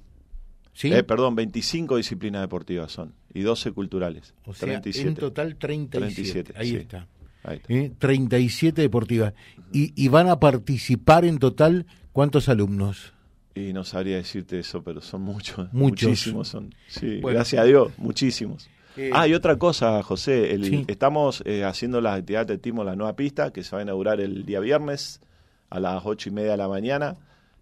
¿Sí? 0.73 0.91
Eh, 0.91 1.03
perdón, 1.03 1.35
25 1.35 1.95
disciplinas 1.95 2.41
deportivas 2.41 2.91
son 2.91 3.13
y 3.33 3.43
12 3.43 3.71
culturales. 3.71 4.33
O 4.45 4.53
sea, 4.53 4.81
en 4.83 5.15
total 5.15 5.55
37. 5.55 6.53
Ahí, 6.57 6.75
está. 6.75 7.07
Está. 7.53 7.97
37 7.99 8.81
eh, 8.81 8.83
deportivas. 8.83 9.33
Y, 9.71 9.93
y 10.01 10.07
van 10.07 10.29
a 10.29 10.39
participar 10.39 11.25
en 11.25 11.39
total 11.39 11.85
cuántos 12.11 12.49
alumnos? 12.49 13.13
Y 13.55 13.73
no 13.73 13.83
sabría 13.83 14.17
decirte 14.17 14.59
eso, 14.59 14.83
pero 14.83 15.01
son 15.01 15.21
muchos. 15.21 15.71
Muchos. 15.73 16.09
Muchísimos 16.09 16.47
son. 16.47 16.73
Sí, 16.87 17.19
gracias 17.21 17.61
a 17.61 17.65
Dios, 17.65 17.91
muchísimos 17.97 18.69
ah, 19.13 19.27
y 19.27 19.33
otra 19.33 19.57
cosa, 19.57 20.01
José, 20.03 20.57
estamos 20.87 21.43
eh, 21.45 21.63
haciendo 21.63 22.01
las 22.01 22.17
actividades 22.19 22.47
de 22.47 22.57
Timo 22.57 22.83
La 22.83 22.95
Nueva 22.95 23.15
Pista, 23.15 23.51
que 23.51 23.63
se 23.63 23.75
va 23.75 23.79
a 23.79 23.83
inaugurar 23.83 24.19
el 24.19 24.45
día 24.45 24.59
viernes 24.59 25.21
a 25.69 25.79
las 25.79 26.01
ocho 26.05 26.29
y 26.29 26.31
media 26.31 26.51
de 26.51 26.57
la 26.57 26.67
mañana. 26.67 27.17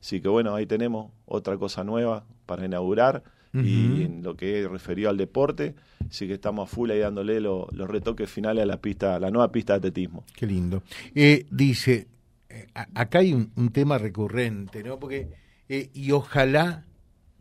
Así 0.06 0.22
que 0.22 0.28
bueno, 0.28 0.54
ahí 0.54 0.66
tenemos 0.66 1.12
otra 1.26 1.58
cosa 1.58 1.84
nueva 1.84 2.26
para 2.46 2.66
inaugurar 2.66 3.24
y 3.54 4.04
en 4.04 4.22
lo 4.22 4.36
que 4.36 4.62
es 4.62 4.70
referido 4.70 5.10
al 5.10 5.16
deporte. 5.16 5.76
Así 6.10 6.28
que 6.28 6.34
estamos 6.34 6.70
a 6.70 6.76
full 6.76 6.92
ahí 6.92 7.00
dándole 7.00 7.40
los 7.40 7.88
retoques 7.88 8.30
finales 8.30 8.64
a 8.64 8.66
la 8.66 8.82
pista, 8.82 9.18
la 9.18 9.32
nueva 9.32 9.52
pista 9.52 9.74
de 9.74 9.78
atletismo. 9.78 10.26
Qué 10.36 10.46
lindo. 10.46 10.84
Eh, 11.16 11.46
dice, 11.50 12.08
eh, 12.50 12.68
acá 12.74 13.20
hay 13.20 13.34
un, 13.34 13.52
un, 13.56 13.70
tema 13.70 13.98
recurrente, 13.98 14.84
¿no? 14.84 15.00
Porque, 15.00 15.30
y 15.70 16.12
ojalá 16.12 16.84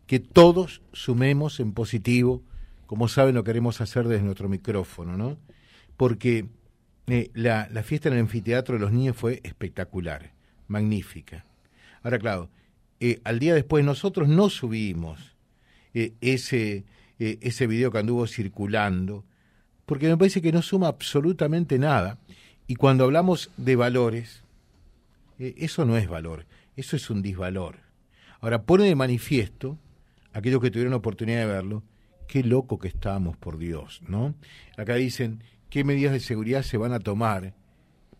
que 0.07 0.19
todos 0.19 0.81
sumemos 0.93 1.59
en 1.59 1.73
positivo 1.73 2.43
como 2.85 3.07
saben, 3.07 3.35
lo 3.35 3.43
queremos 3.43 3.81
hacer 3.81 4.07
desde 4.07 4.23
nuestro 4.23 4.49
micrófono, 4.49 5.17
¿no? 5.17 5.37
Porque 5.97 6.47
eh, 7.07 7.31
la, 7.33 7.67
fiesta 7.83 8.09
en 8.09 8.15
el 8.15 8.21
anfiteatro 8.21 8.75
de 8.75 8.81
los 8.81 8.91
niños 8.91 9.15
fue 9.15 9.41
espectacular, 9.43 10.33
magnífica. 10.67 11.45
Ahora, 12.05 12.19
claro, 12.19 12.49
eh, 12.99 13.19
al 13.23 13.39
día 13.39 13.55
después 13.55 13.83
nosotros 13.83 14.29
no 14.29 14.51
subimos 14.51 15.35
eh, 15.95 16.13
ese, 16.21 16.85
ese 17.17 17.65
video 17.65 17.91
que 17.91 17.97
anduvo 17.97 18.27
circulando, 18.27 19.25
porque 19.87 20.07
me 20.07 20.15
parece 20.15 20.39
que 20.39 20.51
no 20.51 20.61
suma 20.61 20.87
absolutamente 20.87 21.79
nada. 21.79 22.19
Y 22.67 22.75
cuando 22.75 23.05
hablamos 23.05 23.49
de 23.57 23.75
valores, 23.75 24.43
eso 25.39 25.83
no 25.85 25.97
es 25.97 26.07
valor, 26.07 26.45
eso 26.75 26.95
es 26.95 27.09
un 27.09 27.23
disvalor. 27.23 27.77
Ahora, 28.39 28.61
pone 28.61 28.83
de 28.83 28.93
manifiesto, 28.93 29.79
aquellos 30.31 30.61
que 30.61 30.69
tuvieron 30.69 30.93
oportunidad 30.93 31.39
de 31.39 31.47
verlo, 31.47 31.81
qué 32.27 32.43
loco 32.43 32.77
que 32.77 32.87
estamos, 32.87 33.35
por 33.35 33.57
Dios, 33.57 34.03
¿no? 34.07 34.35
Acá 34.77 34.93
dicen, 34.93 35.43
¿qué 35.71 35.83
medidas 35.83 36.13
de 36.13 36.19
seguridad 36.19 36.61
se 36.61 36.77
van 36.77 36.93
a 36.93 36.99
tomar? 36.99 37.55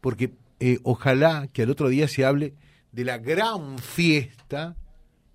Porque 0.01 0.33
eh, 0.59 0.79
ojalá 0.81 1.49
que 1.53 1.61
al 1.61 1.69
otro 1.69 1.87
día 1.87 2.07
se 2.07 2.25
hable 2.25 2.55
de 2.95 3.03
la 3.03 3.17
gran 3.17 3.77
fiesta 3.77 4.77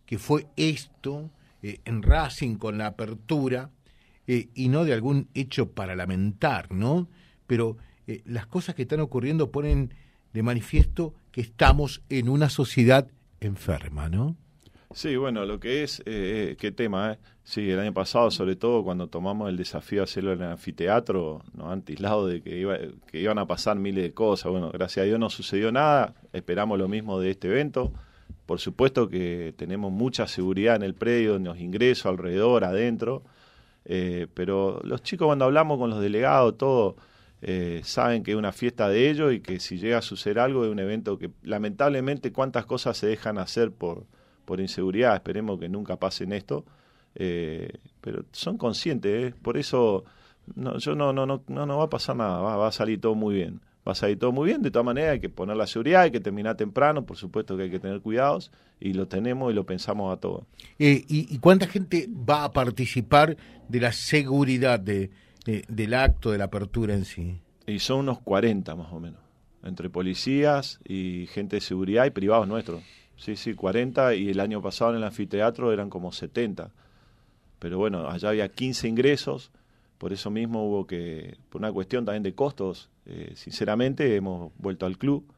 que 0.06 0.18
fue 0.18 0.46
esto 0.56 1.30
eh, 1.62 1.80
en 1.84 2.02
Racing 2.02 2.56
con 2.56 2.78
la 2.78 2.86
apertura 2.86 3.70
eh, 4.26 4.48
y 4.54 4.68
no 4.68 4.86
de 4.86 4.94
algún 4.94 5.28
hecho 5.34 5.72
para 5.72 5.94
lamentar, 5.94 6.72
¿no? 6.72 7.08
Pero 7.46 7.76
eh, 8.06 8.22
las 8.24 8.46
cosas 8.46 8.74
que 8.74 8.82
están 8.82 9.00
ocurriendo 9.00 9.50
ponen 9.50 9.92
de 10.32 10.42
manifiesto 10.42 11.14
que 11.32 11.42
estamos 11.42 12.02
en 12.08 12.30
una 12.30 12.48
sociedad 12.48 13.08
enferma, 13.40 14.08
¿no? 14.08 14.36
Sí, 14.92 15.16
bueno, 15.16 15.44
lo 15.46 15.60
que 15.60 15.84
es, 15.84 16.02
eh, 16.04 16.56
qué 16.58 16.72
tema, 16.72 17.12
¿eh? 17.12 17.18
Sí, 17.44 17.70
el 17.70 17.78
año 17.78 17.94
pasado, 17.94 18.30
sobre 18.32 18.56
todo 18.56 18.82
cuando 18.82 19.06
tomamos 19.06 19.48
el 19.48 19.56
desafío 19.56 20.00
de 20.00 20.04
hacerlo 20.04 20.32
en 20.32 20.42
el 20.42 20.50
anfiteatro, 20.50 21.42
nos 21.54 21.68
han 21.72 21.82
tislado 21.82 22.26
de 22.26 22.42
que, 22.42 22.58
iba, 22.58 22.76
que 23.06 23.20
iban 23.20 23.38
a 23.38 23.46
pasar 23.46 23.76
miles 23.76 24.02
de 24.02 24.12
cosas. 24.12 24.50
Bueno, 24.50 24.70
gracias 24.72 25.04
a 25.04 25.06
Dios 25.06 25.20
no 25.20 25.30
sucedió 25.30 25.70
nada, 25.70 26.14
esperamos 26.32 26.76
lo 26.76 26.88
mismo 26.88 27.20
de 27.20 27.30
este 27.30 27.48
evento. 27.48 27.92
Por 28.46 28.58
supuesto 28.58 29.08
que 29.08 29.54
tenemos 29.56 29.92
mucha 29.92 30.26
seguridad 30.26 30.74
en 30.74 30.82
el 30.82 30.94
predio, 30.94 31.36
en 31.36 31.44
los 31.44 31.60
ingresos, 31.60 32.06
alrededor, 32.06 32.64
adentro. 32.64 33.22
Eh, 33.84 34.26
pero 34.34 34.80
los 34.82 35.02
chicos 35.02 35.26
cuando 35.26 35.44
hablamos 35.44 35.78
con 35.78 35.90
los 35.90 36.00
delegados, 36.00 36.58
todo, 36.58 36.96
eh, 37.42 37.80
saben 37.84 38.24
que 38.24 38.32
es 38.32 38.36
una 38.36 38.52
fiesta 38.52 38.88
de 38.88 39.08
ellos 39.08 39.32
y 39.32 39.40
que 39.40 39.60
si 39.60 39.78
llega 39.78 39.98
a 39.98 40.02
suceder 40.02 40.40
algo 40.40 40.64
es 40.64 40.70
un 40.70 40.80
evento 40.80 41.16
que 41.16 41.30
lamentablemente 41.42 42.32
cuántas 42.32 42.66
cosas 42.66 42.96
se 42.96 43.06
dejan 43.06 43.38
hacer 43.38 43.70
por 43.70 44.06
por 44.50 44.60
inseguridad, 44.60 45.14
esperemos 45.14 45.60
que 45.60 45.68
nunca 45.68 45.94
pasen 45.94 46.32
esto, 46.32 46.64
eh, 47.14 47.70
pero 48.00 48.24
son 48.32 48.58
conscientes, 48.58 49.28
¿eh? 49.30 49.34
por 49.40 49.56
eso 49.56 50.02
no, 50.56 50.76
yo 50.78 50.96
no, 50.96 51.12
no, 51.12 51.24
no, 51.24 51.44
no, 51.46 51.66
no 51.66 51.78
va 51.78 51.84
a 51.84 51.88
pasar 51.88 52.16
nada, 52.16 52.40
va, 52.40 52.66
a 52.66 52.72
salir 52.72 53.00
todo 53.00 53.14
muy 53.14 53.36
bien, 53.36 53.60
va 53.86 53.92
a 53.92 53.94
salir 53.94 54.18
todo 54.18 54.32
muy 54.32 54.46
bien, 54.46 54.60
de 54.60 54.72
todas 54.72 54.84
maneras 54.84 55.12
hay 55.12 55.20
que 55.20 55.28
poner 55.28 55.56
la 55.56 55.68
seguridad, 55.68 56.02
hay 56.02 56.10
que 56.10 56.18
terminar 56.18 56.56
temprano, 56.56 57.06
por 57.06 57.16
supuesto 57.16 57.56
que 57.56 57.62
hay 57.62 57.70
que 57.70 57.78
tener 57.78 58.00
cuidados 58.00 58.50
y 58.80 58.92
lo 58.92 59.06
tenemos 59.06 59.52
y 59.52 59.54
lo 59.54 59.64
pensamos 59.64 60.12
a 60.12 60.20
todo. 60.20 60.48
Eh, 60.80 61.04
y, 61.06 61.38
cuánta 61.38 61.68
gente 61.68 62.08
va 62.10 62.42
a 62.42 62.50
participar 62.50 63.36
de 63.68 63.80
la 63.80 63.92
seguridad 63.92 64.80
de, 64.80 65.12
del 65.68 65.94
acto, 65.94 66.32
de 66.32 66.38
la 66.38 66.46
apertura 66.46 66.94
en 66.94 67.04
sí? 67.04 67.38
Y 67.68 67.78
son 67.78 68.00
unos 68.00 68.18
40 68.18 68.74
más 68.74 68.92
o 68.92 68.98
menos, 68.98 69.20
entre 69.62 69.88
policías 69.90 70.80
y 70.84 71.28
gente 71.28 71.54
de 71.54 71.60
seguridad 71.60 72.04
y 72.04 72.10
privados 72.10 72.48
nuestros. 72.48 72.82
Sí, 73.20 73.36
sí, 73.36 73.52
40 73.52 74.14
y 74.14 74.30
el 74.30 74.40
año 74.40 74.62
pasado 74.62 74.92
en 74.92 74.96
el 74.96 75.04
anfiteatro 75.04 75.72
eran 75.72 75.90
como 75.90 76.10
70. 76.10 76.70
Pero 77.58 77.76
bueno, 77.76 78.08
allá 78.08 78.30
había 78.30 78.48
15 78.48 78.88
ingresos, 78.88 79.50
por 79.98 80.14
eso 80.14 80.30
mismo 80.30 80.66
hubo 80.66 80.86
que, 80.86 81.36
por 81.50 81.60
una 81.60 81.70
cuestión 81.70 82.06
también 82.06 82.22
de 82.22 82.34
costos, 82.34 82.88
eh, 83.04 83.32
sinceramente 83.34 84.16
hemos 84.16 84.50
vuelto 84.56 84.86
al 84.86 84.96
club. 84.96 85.30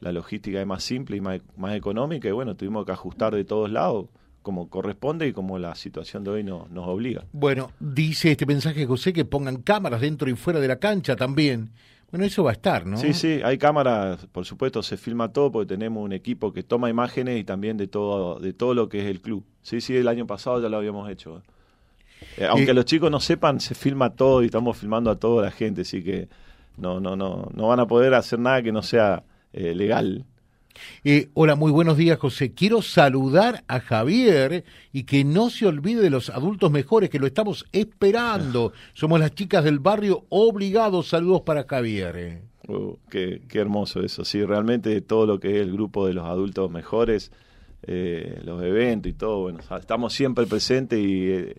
La 0.00 0.12
logística 0.12 0.58
es 0.58 0.66
más 0.66 0.82
simple 0.82 1.18
y 1.18 1.20
más, 1.20 1.40
más, 1.58 1.74
económica 1.74 2.26
y 2.26 2.32
bueno, 2.32 2.56
tuvimos 2.56 2.86
que 2.86 2.92
ajustar 2.92 3.34
de 3.34 3.44
todos 3.44 3.70
lados 3.70 4.06
como 4.40 4.70
corresponde 4.70 5.28
y 5.28 5.32
como 5.34 5.58
la 5.58 5.74
situación 5.74 6.24
de 6.24 6.30
hoy 6.30 6.44
nos 6.44 6.68
obliga. 6.88 7.24
Bueno, 7.32 7.72
dice 7.80 8.30
este 8.30 8.46
mensaje 8.46 8.86
José 8.86 9.12
que 9.12 9.26
pongan 9.26 9.60
cámaras 9.60 10.00
dentro 10.00 10.30
y 10.30 10.36
fuera 10.36 10.60
de 10.60 10.68
la 10.68 10.76
cancha 10.76 11.16
también. 11.16 11.70
Bueno, 12.10 12.24
eso 12.24 12.44
va 12.44 12.50
a 12.50 12.52
estar, 12.52 12.86
¿no? 12.86 12.96
Sí, 12.96 13.12
sí, 13.12 13.40
hay 13.44 13.58
cámaras, 13.58 14.26
por 14.26 14.44
supuesto, 14.44 14.82
se 14.82 14.96
filma 14.96 15.32
todo 15.32 15.50
porque 15.50 15.66
tenemos 15.66 16.04
un 16.04 16.12
equipo 16.12 16.52
que 16.52 16.62
toma 16.62 16.88
imágenes 16.88 17.40
y 17.40 17.44
también 17.44 17.76
de 17.76 17.88
todo, 17.88 18.38
de 18.38 18.52
todo 18.52 18.74
lo 18.74 18.88
que 18.88 19.00
es 19.00 19.06
el 19.06 19.20
club. 19.20 19.44
Sí, 19.62 19.80
sí, 19.80 19.96
el 19.96 20.06
año 20.06 20.26
pasado 20.26 20.62
ya 20.62 20.68
lo 20.68 20.76
habíamos 20.76 21.10
hecho. 21.10 21.42
Eh, 22.36 22.46
aunque 22.46 22.72
los 22.74 22.84
chicos 22.84 23.10
no 23.10 23.18
sepan, 23.18 23.60
se 23.60 23.74
filma 23.74 24.10
todo 24.10 24.42
y 24.42 24.46
estamos 24.46 24.76
filmando 24.78 25.10
a 25.10 25.16
toda 25.16 25.42
la 25.42 25.50
gente, 25.50 25.82
así 25.82 26.02
que 26.02 26.28
no, 26.76 27.00
no, 27.00 27.16
no, 27.16 27.48
no 27.52 27.68
van 27.68 27.80
a 27.80 27.86
poder 27.86 28.14
hacer 28.14 28.38
nada 28.38 28.62
que 28.62 28.72
no 28.72 28.82
sea 28.82 29.24
eh, 29.52 29.74
legal. 29.74 30.24
Eh, 31.04 31.28
hola, 31.34 31.54
muy 31.54 31.72
buenos 31.72 31.96
días, 31.96 32.18
José. 32.18 32.52
Quiero 32.52 32.82
saludar 32.82 33.64
a 33.68 33.80
Javier 33.80 34.64
y 34.92 35.04
que 35.04 35.24
no 35.24 35.50
se 35.50 35.66
olvide 35.66 36.02
de 36.02 36.10
los 36.10 36.30
adultos 36.30 36.70
mejores, 36.70 37.10
que 37.10 37.18
lo 37.18 37.26
estamos 37.26 37.66
esperando. 37.72 38.72
Somos 38.94 39.20
las 39.20 39.34
chicas 39.34 39.64
del 39.64 39.78
barrio 39.78 40.24
obligados. 40.28 41.08
Saludos 41.08 41.42
para 41.42 41.64
Javier. 41.64 42.16
Eh. 42.16 42.42
Uh, 42.68 42.96
qué, 43.10 43.40
hermoso 43.54 44.00
eso. 44.02 44.24
Sí, 44.24 44.44
realmente 44.44 45.00
todo 45.00 45.26
lo 45.26 45.40
que 45.40 45.56
es 45.56 45.62
el 45.62 45.72
grupo 45.72 46.06
de 46.06 46.14
los 46.14 46.24
adultos 46.24 46.70
mejores, 46.70 47.30
eh, 47.82 48.40
los 48.44 48.62
eventos 48.62 49.10
y 49.10 49.14
todo, 49.14 49.42
bueno, 49.42 49.60
estamos 49.78 50.12
siempre 50.12 50.46
presentes 50.46 50.98
y 50.98 51.28
eh, 51.30 51.56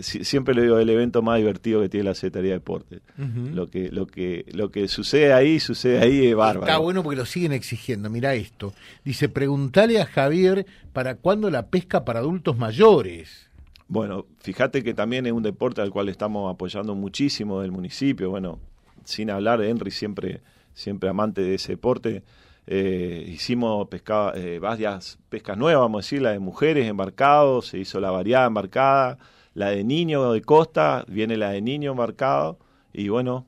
siempre 0.00 0.54
le 0.54 0.62
digo 0.62 0.78
el 0.78 0.88
evento 0.88 1.22
más 1.22 1.38
divertido 1.38 1.80
que 1.80 1.88
tiene 1.88 2.04
la 2.04 2.14
Secretaría 2.14 2.50
de 2.50 2.58
Deporte. 2.58 3.00
Lo 3.18 3.68
que 3.68 3.90
lo 3.90 4.06
que 4.06 4.44
lo 4.52 4.70
que 4.70 4.88
sucede 4.88 5.32
ahí 5.32 5.60
sucede 5.60 6.00
ahí 6.00 6.26
es 6.26 6.34
bárbaro. 6.34 6.66
Está 6.66 6.78
bueno 6.78 7.02
porque 7.02 7.16
lo 7.16 7.26
siguen 7.26 7.52
exigiendo. 7.52 8.10
Mira 8.10 8.34
esto. 8.34 8.72
Dice, 9.04 9.28
"Preguntale 9.28 10.00
a 10.00 10.06
Javier 10.06 10.66
para 10.92 11.16
cuándo 11.16 11.50
la 11.50 11.66
pesca 11.66 12.04
para 12.04 12.20
adultos 12.20 12.56
mayores." 12.56 13.48
Bueno, 13.86 14.26
fíjate 14.40 14.82
que 14.82 14.94
también 14.94 15.26
es 15.26 15.32
un 15.32 15.42
deporte 15.42 15.82
al 15.82 15.90
cual 15.90 16.08
estamos 16.08 16.52
apoyando 16.52 16.94
muchísimo 16.94 17.60
del 17.60 17.70
municipio. 17.70 18.30
Bueno, 18.30 18.58
sin 19.04 19.30
hablar 19.30 19.60
de 19.60 19.68
Henry 19.68 19.90
siempre 19.90 20.40
siempre 20.74 21.08
amante 21.08 21.40
de 21.40 21.54
ese 21.54 21.72
deporte. 21.72 22.22
Eh, 22.66 23.24
hicimos 23.28 23.88
pesca, 23.88 24.32
eh, 24.34 24.58
varias 24.58 25.18
pescas 25.28 25.56
nuevas, 25.56 25.82
vamos 25.82 25.98
a 25.98 26.04
decir, 26.04 26.22
la 26.22 26.32
de 26.32 26.38
mujeres 26.38 26.88
embarcados, 26.88 27.68
se 27.68 27.78
hizo 27.78 28.00
la 28.00 28.10
variada 28.10 28.46
embarcada, 28.46 29.18
la 29.54 29.70
de 29.70 29.84
niño 29.84 30.32
de 30.32 30.42
costa, 30.42 31.04
viene 31.08 31.36
la 31.36 31.50
de 31.50 31.62
niño 31.62 31.94
marcado 31.94 32.58
y 32.92 33.08
bueno, 33.08 33.46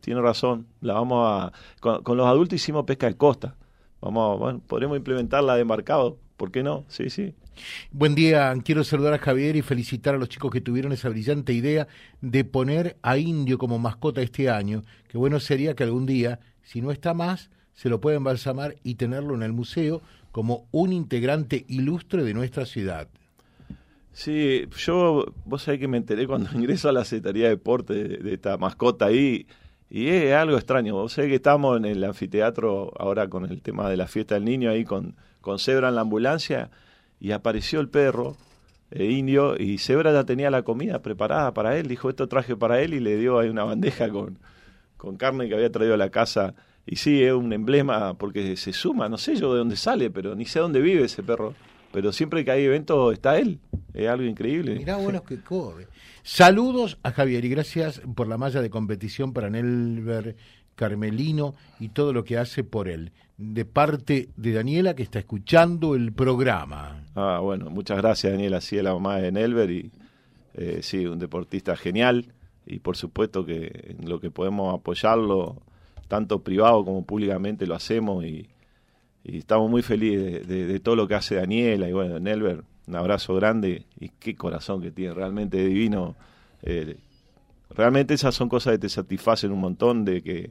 tiene 0.00 0.20
razón, 0.20 0.66
la 0.80 0.94
vamos 0.94 1.26
a 1.26 1.52
con, 1.80 2.16
los 2.16 2.26
adultos 2.26 2.56
hicimos 2.56 2.84
pesca 2.84 3.06
de 3.06 3.16
costa. 3.16 3.56
Vamos, 4.00 4.38
bueno, 4.38 4.60
podremos 4.66 4.98
implementar 4.98 5.42
la 5.44 5.54
de 5.54 5.62
embarcado, 5.62 6.18
¿por 6.36 6.50
qué 6.50 6.62
no? 6.62 6.84
Sí, 6.88 7.08
sí. 7.08 7.34
Buen 7.90 8.14
día, 8.14 8.52
quiero 8.64 8.84
saludar 8.84 9.14
a 9.14 9.18
Javier 9.18 9.56
y 9.56 9.62
felicitar 9.62 10.14
a 10.14 10.18
los 10.18 10.28
chicos 10.28 10.50
que 10.50 10.60
tuvieron 10.60 10.92
esa 10.92 11.08
brillante 11.08 11.52
idea 11.52 11.86
de 12.20 12.44
poner 12.44 12.98
a 13.02 13.16
Indio 13.16 13.56
como 13.58 13.78
mascota 13.78 14.20
este 14.20 14.50
año. 14.50 14.82
Qué 15.08 15.16
bueno 15.16 15.40
sería 15.40 15.74
que 15.74 15.84
algún 15.84 16.04
día, 16.04 16.40
si 16.62 16.80
no 16.80 16.90
está 16.90 17.14
más, 17.14 17.50
se 17.72 17.88
lo 17.88 18.00
pueda 18.00 18.16
embalsamar 18.16 18.76
y 18.82 18.96
tenerlo 18.96 19.34
en 19.34 19.42
el 19.42 19.52
museo 19.52 20.02
como 20.32 20.66
un 20.72 20.92
integrante 20.92 21.64
ilustre 21.68 22.24
de 22.24 22.34
nuestra 22.34 22.66
ciudad. 22.66 23.08
Sí, 24.14 24.68
yo, 24.78 25.26
vos 25.44 25.62
sabés 25.62 25.80
que 25.80 25.88
me 25.88 25.96
enteré 25.96 26.26
cuando 26.28 26.48
ingreso 26.54 26.88
a 26.88 26.92
la 26.92 27.04
Secretaría 27.04 27.44
de 27.44 27.50
Deporte 27.50 27.94
de, 27.94 28.34
esta 28.34 28.56
mascota 28.56 29.06
ahí, 29.06 29.46
y 29.90 30.08
es 30.08 30.32
algo 30.34 30.56
extraño. 30.56 30.94
Vos 30.94 31.12
sabés 31.12 31.30
que 31.30 31.36
estamos 31.36 31.76
en 31.76 31.84
el 31.84 32.02
anfiteatro 32.04 32.92
ahora 32.96 33.28
con 33.28 33.44
el 33.44 33.60
tema 33.60 33.90
de 33.90 33.96
la 33.96 34.06
fiesta 34.06 34.36
del 34.36 34.44
niño, 34.44 34.70
ahí 34.70 34.84
con, 34.84 35.16
con 35.40 35.58
Zebra 35.58 35.88
en 35.88 35.96
la 35.96 36.02
ambulancia, 36.02 36.70
y 37.20 37.32
apareció 37.32 37.80
el 37.80 37.88
perro 37.88 38.36
eh, 38.92 39.04
indio, 39.06 39.56
y 39.60 39.78
Zebra 39.78 40.12
ya 40.12 40.24
tenía 40.24 40.48
la 40.50 40.62
comida 40.62 41.02
preparada 41.02 41.52
para 41.52 41.76
él, 41.76 41.88
dijo 41.88 42.08
esto 42.08 42.28
traje 42.28 42.56
para 42.56 42.80
él, 42.80 42.94
y 42.94 43.00
le 43.00 43.16
dio 43.16 43.40
ahí 43.40 43.48
una 43.48 43.64
bandeja 43.64 44.08
con, 44.10 44.38
con 44.96 45.16
carne 45.16 45.48
que 45.48 45.54
había 45.54 45.72
traído 45.72 45.94
a 45.94 45.98
la 45.98 46.10
casa. 46.10 46.54
Y 46.86 46.96
sí, 46.96 47.22
es 47.24 47.32
un 47.32 47.52
emblema 47.52 48.14
porque 48.14 48.56
se 48.56 48.72
suma, 48.72 49.08
no 49.08 49.18
sé 49.18 49.34
yo 49.36 49.52
de 49.54 49.58
dónde 49.58 49.76
sale, 49.76 50.10
pero 50.10 50.36
ni 50.36 50.44
sé 50.44 50.60
dónde 50.60 50.80
vive 50.80 51.04
ese 51.04 51.22
perro 51.22 51.54
pero 51.94 52.12
siempre 52.12 52.44
que 52.44 52.50
hay 52.50 52.64
evento 52.64 53.12
está 53.12 53.38
él. 53.38 53.60
Es 53.92 54.08
algo 54.08 54.24
increíble. 54.24 54.74
Mirá, 54.74 54.96
bueno 54.96 55.22
que 55.22 55.40
corre. 55.40 55.86
Saludos 56.24 56.98
a 57.04 57.12
Javier 57.12 57.44
y 57.44 57.48
gracias 57.50 58.02
por 58.16 58.26
la 58.26 58.36
malla 58.36 58.60
de 58.60 58.68
competición 58.68 59.32
para 59.32 59.48
Nelver 59.48 60.34
Carmelino 60.74 61.54
y 61.78 61.90
todo 61.90 62.12
lo 62.12 62.24
que 62.24 62.36
hace 62.36 62.64
por 62.64 62.88
él. 62.88 63.12
De 63.36 63.64
parte 63.64 64.28
de 64.36 64.52
Daniela 64.52 64.96
que 64.96 65.04
está 65.04 65.20
escuchando 65.20 65.94
el 65.94 66.12
programa. 66.12 67.04
Ah, 67.14 67.38
bueno, 67.40 67.70
muchas 67.70 67.98
gracias 67.98 68.32
Daniela, 68.32 68.60
sí, 68.60 68.82
la 68.82 68.92
mamá 68.92 69.18
de 69.18 69.30
Nelver 69.30 69.70
y 69.70 69.92
eh, 70.54 70.80
sí, 70.82 71.06
un 71.06 71.20
deportista 71.20 71.76
genial 71.76 72.32
y 72.66 72.80
por 72.80 72.96
supuesto 72.96 73.46
que 73.46 73.94
en 73.96 74.08
lo 74.08 74.18
que 74.18 74.32
podemos 74.32 74.74
apoyarlo, 74.74 75.62
tanto 76.08 76.42
privado 76.42 76.84
como 76.84 77.04
públicamente 77.04 77.68
lo 77.68 77.76
hacemos 77.76 78.24
y, 78.24 78.48
y 79.24 79.38
estamos 79.38 79.70
muy 79.70 79.82
felices 79.82 80.46
de, 80.46 80.80
todo 80.80 80.96
lo 80.96 81.08
que 81.08 81.14
hace 81.14 81.36
Daniela. 81.36 81.88
Y 81.88 81.92
bueno, 81.92 82.20
Nelver, 82.20 82.62
un 82.86 82.94
abrazo 82.94 83.34
grande 83.34 83.86
y 83.98 84.10
qué 84.10 84.36
corazón 84.36 84.82
que 84.82 84.90
tiene, 84.90 85.14
realmente 85.14 85.56
divino. 85.64 86.14
Eh, 86.62 86.98
realmente 87.70 88.12
esas 88.12 88.34
son 88.34 88.50
cosas 88.50 88.74
que 88.74 88.80
te 88.80 88.88
satisfacen 88.90 89.50
un 89.50 89.60
montón 89.60 90.04
de 90.04 90.22
que 90.22 90.50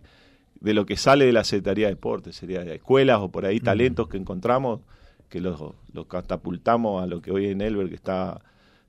de 0.59 0.73
lo 0.73 0.85
que 0.85 0.95
sale 0.95 1.25
de 1.25 1.33
la 1.33 1.43
Secretaría 1.43 1.87
de 1.87 1.95
Deportes, 1.95 2.37
sería 2.37 2.63
de 2.63 2.75
escuelas 2.75 3.19
o 3.19 3.29
por 3.29 3.45
ahí 3.45 3.59
talentos 3.59 4.07
que 4.07 4.15
encontramos, 4.15 4.79
que 5.27 5.41
los, 5.41 5.61
los 5.91 6.05
catapultamos 6.07 7.03
a 7.03 7.05
lo 7.05 7.21
que 7.21 7.31
hoy 7.31 7.47
en 7.47 7.57
Nelver 7.57 7.89
que 7.89 7.95
está 7.95 8.41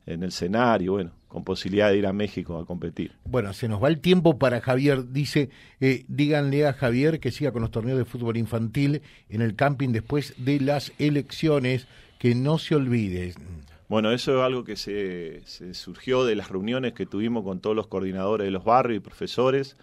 en 0.06 0.22
el 0.22 0.28
escenario, 0.28 0.92
bueno, 0.92 1.10
con 1.34 1.42
posibilidad 1.42 1.90
de 1.90 1.98
ir 1.98 2.06
a 2.06 2.12
México 2.12 2.58
a 2.58 2.64
competir. 2.64 3.10
Bueno, 3.24 3.52
se 3.54 3.66
nos 3.66 3.82
va 3.82 3.88
el 3.88 3.98
tiempo 3.98 4.38
para 4.38 4.60
Javier. 4.60 5.10
Dice, 5.10 5.50
eh, 5.80 6.04
díganle 6.06 6.64
a 6.64 6.72
Javier 6.72 7.18
que 7.18 7.32
siga 7.32 7.50
con 7.50 7.62
los 7.62 7.72
torneos 7.72 7.98
de 7.98 8.04
fútbol 8.04 8.36
infantil 8.36 9.02
en 9.28 9.42
el 9.42 9.56
camping 9.56 9.88
después 9.88 10.34
de 10.38 10.60
las 10.60 10.92
elecciones, 11.00 11.88
que 12.20 12.36
no 12.36 12.58
se 12.58 12.76
olvide. 12.76 13.34
Bueno, 13.88 14.12
eso 14.12 14.38
es 14.38 14.42
algo 14.44 14.62
que 14.62 14.76
se, 14.76 15.42
se 15.44 15.74
surgió 15.74 16.24
de 16.24 16.36
las 16.36 16.50
reuniones 16.50 16.92
que 16.92 17.04
tuvimos 17.04 17.42
con 17.42 17.58
todos 17.58 17.74
los 17.74 17.88
coordinadores 17.88 18.44
de 18.44 18.52
los 18.52 18.62
barrios 18.62 18.98
y 18.98 19.00
profesores. 19.00 19.76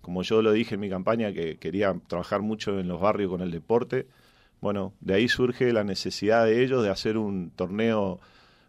Como 0.00 0.24
yo 0.24 0.42
lo 0.42 0.50
dije 0.50 0.74
en 0.74 0.80
mi 0.80 0.90
campaña, 0.90 1.32
que 1.32 1.56
quería 1.58 1.94
trabajar 2.08 2.42
mucho 2.42 2.80
en 2.80 2.88
los 2.88 3.00
barrios 3.00 3.30
con 3.30 3.42
el 3.42 3.52
deporte 3.52 4.08
bueno, 4.60 4.94
de 5.00 5.14
ahí 5.14 5.28
surge 5.28 5.72
la 5.72 5.84
necesidad 5.84 6.44
de 6.44 6.62
ellos 6.62 6.82
de 6.82 6.90
hacer 6.90 7.18
un 7.18 7.50
torneo 7.50 8.20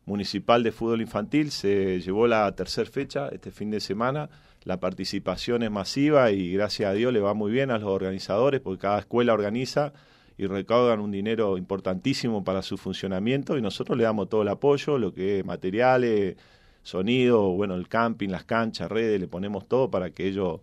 municipal 0.08 0.64
de 0.64 0.72
fútbol 0.72 1.02
infantil. 1.02 1.52
Se 1.52 2.02
llevó 2.02 2.26
la 2.26 2.52
tercera 2.54 2.90
fecha 2.90 3.30
este 3.30 3.52
fin 3.52 3.70
de 3.70 3.80
semana. 3.80 4.30
La 4.64 4.80
participación 4.80 5.62
es 5.62 5.70
masiva 5.70 6.32
y 6.32 6.54
gracias 6.54 6.90
a 6.90 6.94
Dios 6.94 7.14
le 7.14 7.20
va 7.20 7.36
muy 7.36 7.52
bien 7.52 7.70
a 7.70 7.78
los 7.78 7.90
organizadores 7.90 8.60
porque 8.62 8.82
cada 8.82 9.00
escuela 9.00 9.34
organiza 9.34 9.94
y 10.38 10.46
recaudan 10.46 11.00
un 11.00 11.12
dinero 11.12 11.58
importantísimo 11.58 12.44
para 12.44 12.62
su 12.62 12.78
funcionamiento 12.78 13.58
y 13.58 13.62
nosotros 13.62 13.98
le 13.98 14.04
damos 14.04 14.30
todo 14.30 14.44
el 14.44 14.48
apoyo, 14.48 14.98
lo 14.98 15.14
que 15.14 15.40
es 15.40 15.46
materiales, 15.46 16.38
sonido, 16.84 17.52
bueno, 17.52 17.76
el 17.76 17.88
camping, 17.88 18.30
las 18.30 18.44
canchas, 18.44 18.90
redes, 18.90 19.20
le 19.20 19.28
ponemos 19.28 19.68
todo 19.68 19.90
para 19.90 20.12
que 20.12 20.28
ellos 20.28 20.62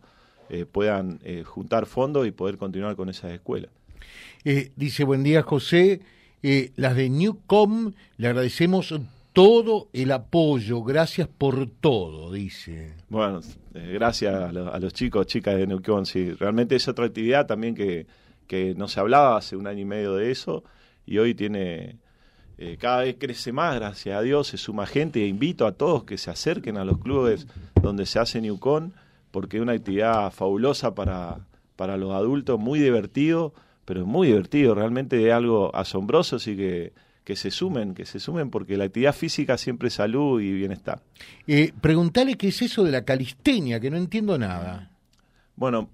eh, 0.48 0.64
puedan 0.64 1.20
eh, 1.24 1.42
juntar 1.44 1.86
fondos 1.86 2.26
y 2.26 2.30
poder 2.30 2.56
continuar 2.56 2.96
con 2.96 3.08
esas 3.08 3.32
escuelas. 3.32 3.70
Eh, 4.44 4.70
dice, 4.76 5.04
buen 5.04 5.22
día 5.22 5.42
José, 5.42 6.00
las 6.76 6.94
de 6.94 7.08
Newcom, 7.08 7.92
le 8.18 8.28
agradecemos 8.28 8.94
todo 9.34 9.88
el 9.92 10.12
apoyo, 10.12 10.82
gracias 10.84 11.28
por 11.28 11.68
todo, 11.68 12.32
dice. 12.32 12.94
Bueno, 13.08 13.40
gracias 13.72 14.32
a, 14.32 14.52
los 14.52 14.92
chicos, 14.94 15.26
chicas 15.26 15.56
de 15.56 15.66
Newcom, 15.66 16.06
sí, 16.06 16.30
realmente 16.30 16.76
es 16.76 16.86
otra 16.86 17.06
actividad 17.06 17.44
también 17.44 17.74
que, 17.74 18.06
que 18.46 18.74
no 18.76 18.86
se 18.86 19.00
hablaba 19.00 19.36
hace 19.36 19.56
un 19.56 19.66
año 19.66 19.80
y 19.80 19.84
medio 19.84 20.14
de 20.14 20.30
eso 20.30 20.62
y 21.04 21.18
hoy 21.18 21.34
tiene 21.34 21.98
eh, 22.58 22.76
cada 22.78 22.98
vez 22.98 23.16
crece 23.18 23.52
más, 23.52 23.74
gracias 23.74 24.16
a 24.16 24.22
Dios, 24.22 24.46
se 24.46 24.56
suma 24.56 24.86
gente 24.86 25.24
e 25.24 25.26
invito 25.26 25.66
a 25.66 25.72
todos 25.72 26.04
que 26.04 26.16
se 26.16 26.30
acerquen 26.30 26.76
a 26.76 26.84
los 26.84 26.98
clubes 26.98 27.48
donde 27.82 28.06
se 28.06 28.20
hace 28.20 28.40
Newcon, 28.40 28.94
porque 29.32 29.56
es 29.56 29.62
una 29.64 29.72
actividad 29.72 30.30
fabulosa 30.30 30.94
para, 30.94 31.40
para 31.74 31.96
los 31.96 32.12
adultos, 32.12 32.60
muy 32.60 32.78
divertido, 32.78 33.52
pero 33.84 34.06
muy 34.06 34.28
divertido, 34.28 34.76
realmente 34.76 35.26
es 35.26 35.32
algo 35.32 35.74
asombroso, 35.74 36.36
así 36.36 36.56
que 36.56 36.92
que 37.24 37.36
se 37.36 37.50
sumen, 37.50 37.94
que 37.94 38.04
se 38.04 38.20
sumen 38.20 38.50
porque 38.50 38.76
la 38.76 38.84
actividad 38.84 39.14
física 39.14 39.56
siempre 39.56 39.88
es 39.88 39.94
salud 39.94 40.40
y 40.40 40.52
bienestar. 40.52 41.00
Eh, 41.46 41.72
preguntale 41.80 42.36
qué 42.36 42.48
es 42.48 42.62
eso 42.62 42.84
de 42.84 42.92
la 42.92 43.04
calistenia, 43.04 43.80
que 43.80 43.90
no 43.90 43.96
entiendo 43.96 44.38
nada. 44.38 44.90
Bueno, 45.56 45.88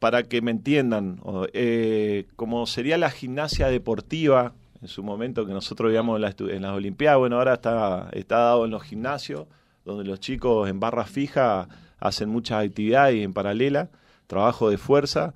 para 0.00 0.24
que 0.24 0.42
me 0.42 0.50
entiendan, 0.50 1.20
eh, 1.52 2.26
como 2.34 2.66
sería 2.66 2.98
la 2.98 3.10
gimnasia 3.10 3.68
deportiva 3.68 4.52
en 4.82 4.88
su 4.88 5.04
momento 5.04 5.46
que 5.46 5.52
nosotros 5.52 5.90
veíamos 5.90 6.20
en, 6.40 6.62
las 6.62 6.72
Olimpiadas, 6.72 7.18
bueno, 7.18 7.36
ahora 7.36 7.54
está, 7.54 8.08
está 8.12 8.38
dado 8.38 8.64
en 8.64 8.72
los 8.72 8.82
gimnasios, 8.82 9.46
donde 9.84 10.02
los 10.04 10.18
chicos 10.18 10.68
en 10.68 10.80
barra 10.80 11.04
fija 11.04 11.68
hacen 12.00 12.28
muchas 12.28 12.64
actividades 12.64 13.22
en 13.22 13.32
paralela, 13.32 13.90
trabajo 14.26 14.70
de 14.70 14.78
fuerza, 14.78 15.34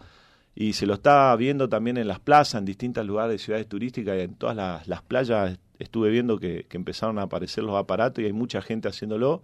y 0.58 0.72
se 0.72 0.86
lo 0.86 0.94
está 0.94 1.36
viendo 1.36 1.68
también 1.68 1.98
en 1.98 2.08
las 2.08 2.18
plazas, 2.18 2.60
en 2.60 2.64
distintos 2.64 3.06
lugares 3.06 3.32
de 3.32 3.38
ciudades 3.38 3.68
turísticas, 3.68 4.16
y 4.16 4.22
en 4.22 4.34
todas 4.34 4.56
las, 4.88 5.02
playas 5.02 5.58
estuve 5.78 6.08
viendo 6.08 6.38
que, 6.38 6.66
empezaron 6.70 7.18
a 7.18 7.22
aparecer 7.22 7.62
los 7.62 7.76
aparatos 7.76 8.22
y 8.22 8.26
hay 8.26 8.32
mucha 8.32 8.62
gente 8.62 8.88
haciéndolo, 8.88 9.42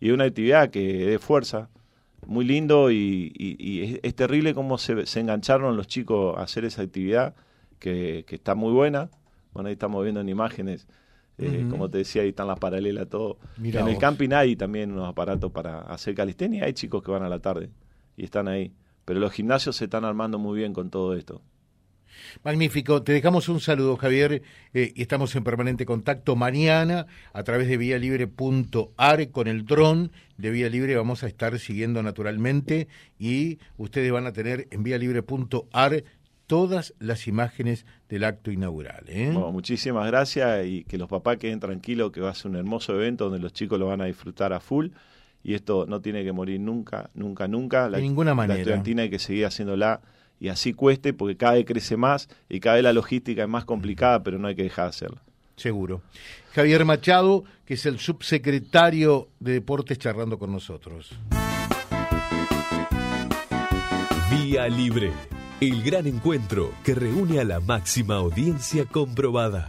y 0.00 0.08
es 0.08 0.12
una 0.12 0.24
actividad 0.24 0.70
que 0.70 1.06
de 1.06 1.18
fuerza, 1.20 1.70
muy 2.26 2.44
lindo 2.44 2.90
y, 2.90 4.00
es, 4.02 4.14
terrible 4.16 4.52
cómo 4.52 4.76
se, 4.76 5.06
se, 5.06 5.20
engancharon 5.20 5.76
los 5.76 5.86
chicos 5.86 6.36
a 6.36 6.42
hacer 6.42 6.64
esa 6.64 6.82
actividad, 6.82 7.36
que, 7.78 8.24
que 8.26 8.34
está 8.34 8.56
muy 8.56 8.72
buena, 8.72 9.08
bueno, 9.52 9.68
ahí 9.68 9.74
estamos 9.74 10.02
viendo 10.02 10.20
en 10.20 10.28
imágenes, 10.28 10.88
eh, 11.38 11.64
como 11.70 11.88
te 11.88 11.98
decía, 11.98 12.22
ahí 12.22 12.30
están 12.30 12.48
las 12.48 12.58
paralelas, 12.58 13.08
todo. 13.08 13.38
en 13.62 13.88
el 13.88 13.98
camping 13.98 14.30
hay 14.32 14.56
también 14.56 14.90
unos 14.90 15.08
aparatos 15.08 15.52
para 15.52 15.82
hacer 15.82 16.16
calistenia, 16.16 16.64
hay 16.64 16.72
chicos 16.72 17.04
que 17.04 17.12
van 17.12 17.22
a 17.22 17.28
la 17.28 17.38
tarde 17.38 17.70
y 18.16 18.24
están 18.24 18.48
ahí. 18.48 18.72
Pero 19.04 19.20
los 19.20 19.32
gimnasios 19.32 19.76
se 19.76 19.84
están 19.84 20.04
armando 20.04 20.38
muy 20.38 20.58
bien 20.58 20.72
con 20.72 20.90
todo 20.90 21.14
esto. 21.14 21.42
Magnífico, 22.44 23.02
te 23.02 23.12
dejamos 23.12 23.48
un 23.48 23.60
saludo 23.60 23.96
Javier 23.96 24.42
eh, 24.74 24.92
y 24.94 25.02
estamos 25.02 25.34
en 25.36 25.44
permanente 25.44 25.86
contacto 25.86 26.36
mañana 26.36 27.06
a 27.32 27.42
través 27.42 27.68
de 27.68 27.76
vialibre.ar 27.76 29.30
con 29.30 29.48
el 29.48 29.64
dron 29.64 30.12
de 30.36 30.50
Vía 30.50 30.68
Libre 30.68 30.96
vamos 30.96 31.22
a 31.22 31.26
estar 31.26 31.58
siguiendo 31.58 32.02
naturalmente 32.02 32.88
y 33.18 33.58
ustedes 33.76 34.12
van 34.12 34.26
a 34.26 34.32
tener 34.32 34.68
en 34.70 34.82
vialibre.ar 34.82 36.04
todas 36.46 36.94
las 36.98 37.28
imágenes 37.28 37.86
del 38.08 38.24
acto 38.24 38.50
inaugural. 38.50 39.04
¿eh? 39.06 39.30
muchísimas 39.30 40.06
gracias 40.06 40.66
y 40.66 40.84
que 40.84 40.98
los 40.98 41.08
papás 41.08 41.36
queden 41.36 41.60
tranquilos 41.60 42.10
que 42.10 42.20
va 42.20 42.30
a 42.30 42.34
ser 42.34 42.50
un 42.50 42.56
hermoso 42.56 42.94
evento 42.94 43.24
donde 43.24 43.38
los 43.38 43.52
chicos 43.52 43.78
lo 43.78 43.86
van 43.86 44.00
a 44.00 44.06
disfrutar 44.06 44.52
a 44.52 44.60
full 44.60 44.88
y 45.42 45.54
esto 45.54 45.86
no 45.86 46.00
tiene 46.00 46.24
que 46.24 46.32
morir 46.32 46.60
nunca, 46.60 47.10
nunca, 47.14 47.48
nunca. 47.48 47.88
La, 47.88 47.98
de 47.98 48.02
ninguna 48.02 48.34
manera. 48.34 48.54
La 48.54 48.60
estudiantina 48.60 49.02
hay 49.02 49.10
que 49.10 49.18
seguir 49.18 49.46
haciéndola 49.46 50.00
y 50.38 50.48
así 50.48 50.72
cueste 50.72 51.12
porque 51.12 51.36
cada 51.36 51.54
vez 51.54 51.64
crece 51.66 51.96
más 51.96 52.28
y 52.48 52.60
cada 52.60 52.76
vez 52.76 52.84
la 52.84 52.92
logística 52.92 53.42
es 53.42 53.48
más 53.48 53.64
complicada, 53.64 54.22
pero 54.22 54.38
no 54.38 54.48
hay 54.48 54.54
que 54.54 54.62
dejar 54.62 54.86
de 54.86 54.90
hacerla. 54.90 55.22
Seguro. 55.56 56.02
Javier 56.52 56.84
Machado, 56.84 57.44
que 57.64 57.74
es 57.74 57.84
el 57.84 57.98
subsecretario 57.98 59.28
de 59.38 59.52
Deportes, 59.52 59.98
charlando 59.98 60.38
con 60.38 60.50
nosotros. 60.50 61.10
Vía 64.30 64.68
Libre 64.68 65.12
el 65.60 65.82
gran 65.82 66.06
encuentro 66.06 66.72
que 66.82 66.94
reúne 66.94 67.38
a 67.38 67.44
la 67.44 67.60
máxima 67.60 68.16
audiencia 68.16 68.86
comprobada. 68.86 69.68